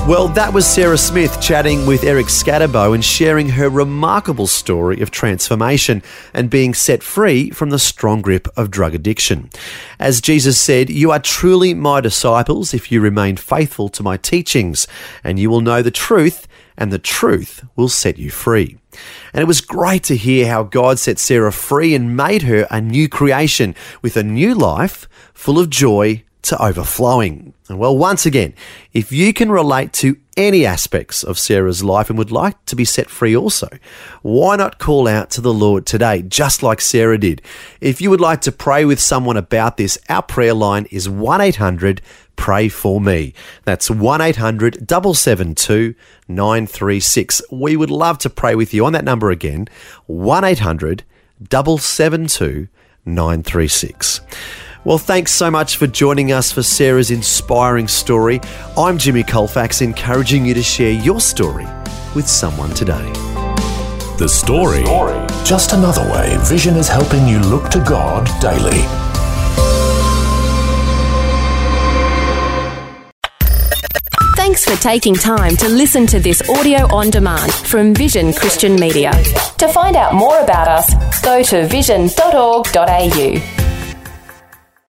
Well, 0.08 0.28
that 0.28 0.54
was 0.54 0.66
Sarah 0.66 0.96
Smith 0.96 1.38
chatting 1.38 1.84
with 1.84 2.02
Eric 2.02 2.28
Skattebo 2.28 2.94
and 2.94 3.04
sharing 3.04 3.50
her 3.50 3.68
remarkable 3.68 4.46
story 4.46 5.02
of 5.02 5.10
transformation 5.10 6.02
and 6.32 6.48
being 6.48 6.72
set 6.72 7.02
free 7.02 7.50
from 7.50 7.68
the 7.68 7.78
strong 7.78 8.22
grip 8.22 8.48
of 8.56 8.70
drug 8.70 8.94
addiction. 8.94 9.50
As 10.00 10.22
Jesus 10.22 10.58
said, 10.58 10.88
You 10.88 11.10
are 11.10 11.18
truly 11.18 11.74
my 11.74 12.00
disciples 12.00 12.72
if 12.72 12.90
you 12.90 13.02
remain 13.02 13.36
faithful 13.36 13.90
to 13.90 14.02
my 14.02 14.16
teachings, 14.16 14.86
and 15.22 15.38
you 15.38 15.50
will 15.50 15.60
know 15.60 15.82
the 15.82 15.90
truth, 15.90 16.48
and 16.78 16.90
the 16.90 16.98
truth 16.98 17.62
will 17.76 17.90
set 17.90 18.16
you 18.16 18.30
free. 18.30 18.78
And 19.34 19.42
it 19.42 19.46
was 19.46 19.60
great 19.60 20.04
to 20.04 20.16
hear 20.16 20.48
how 20.48 20.62
God 20.62 20.98
set 20.98 21.18
Sarah 21.18 21.52
free 21.52 21.94
and 21.94 22.16
made 22.16 22.44
her 22.44 22.66
a 22.70 22.80
new 22.80 23.10
creation 23.10 23.74
with 24.00 24.16
a 24.16 24.22
new 24.22 24.54
life 24.54 25.06
full 25.34 25.58
of 25.58 25.68
joy 25.68 26.24
to 26.42 26.62
overflowing. 26.62 27.52
And 27.68 27.78
well, 27.78 27.96
once 27.96 28.24
again, 28.24 28.54
if 28.92 29.12
you 29.12 29.32
can 29.32 29.50
relate 29.50 29.92
to 29.94 30.16
any 30.36 30.64
aspects 30.64 31.24
of 31.24 31.38
Sarah's 31.38 31.82
life 31.82 32.08
and 32.08 32.18
would 32.18 32.30
like 32.30 32.64
to 32.66 32.76
be 32.76 32.84
set 32.84 33.10
free 33.10 33.36
also, 33.36 33.68
why 34.22 34.56
not 34.56 34.78
call 34.78 35.08
out 35.08 35.30
to 35.30 35.40
the 35.40 35.52
Lord 35.52 35.84
today, 35.84 36.22
just 36.22 36.62
like 36.62 36.80
Sarah 36.80 37.18
did? 37.18 37.42
If 37.80 38.00
you 38.00 38.10
would 38.10 38.20
like 38.20 38.40
to 38.42 38.52
pray 38.52 38.84
with 38.84 39.00
someone 39.00 39.36
about 39.36 39.76
this, 39.76 39.98
our 40.08 40.22
prayer 40.22 40.54
line 40.54 40.86
is 40.90 41.08
1 41.08 41.40
800 41.40 42.00
Pray 42.36 42.68
For 42.68 43.00
Me. 43.00 43.34
That's 43.64 43.90
1 43.90 44.20
800 44.20 44.88
772 44.88 45.94
936. 46.28 47.42
We 47.50 47.76
would 47.76 47.90
love 47.90 48.18
to 48.18 48.30
pray 48.30 48.54
with 48.54 48.72
you 48.72 48.86
on 48.86 48.92
that 48.92 49.04
number 49.04 49.30
again 49.30 49.68
1 50.06 50.44
800 50.44 51.02
772 51.50 52.68
936. 53.04 54.20
Well, 54.88 54.96
thanks 54.96 55.32
so 55.32 55.50
much 55.50 55.76
for 55.76 55.86
joining 55.86 56.32
us 56.32 56.50
for 56.50 56.62
Sarah's 56.62 57.10
inspiring 57.10 57.88
story. 57.88 58.40
I'm 58.74 58.96
Jimmy 58.96 59.22
Colfax, 59.22 59.82
encouraging 59.82 60.46
you 60.46 60.54
to 60.54 60.62
share 60.62 60.92
your 60.92 61.20
story 61.20 61.66
with 62.14 62.26
someone 62.26 62.70
today. 62.70 63.04
The 64.16 64.26
story. 64.26 64.84
Just 65.44 65.74
another 65.74 66.10
way 66.10 66.38
Vision 66.44 66.76
is 66.76 66.88
helping 66.88 67.28
you 67.28 67.38
look 67.38 67.68
to 67.68 67.80
God 67.80 68.30
daily. 68.40 68.80
Thanks 74.36 74.64
for 74.64 74.80
taking 74.80 75.12
time 75.14 75.54
to 75.56 75.68
listen 75.68 76.06
to 76.06 76.18
this 76.18 76.40
audio 76.48 76.90
on 76.96 77.10
demand 77.10 77.52
from 77.52 77.92
Vision 77.92 78.32
Christian 78.32 78.76
Media. 78.76 79.12
To 79.58 79.68
find 79.68 79.96
out 79.96 80.14
more 80.14 80.38
about 80.40 80.66
us, 80.66 81.20
go 81.20 81.42
to 81.42 81.66
vision.org.au. 81.66 83.58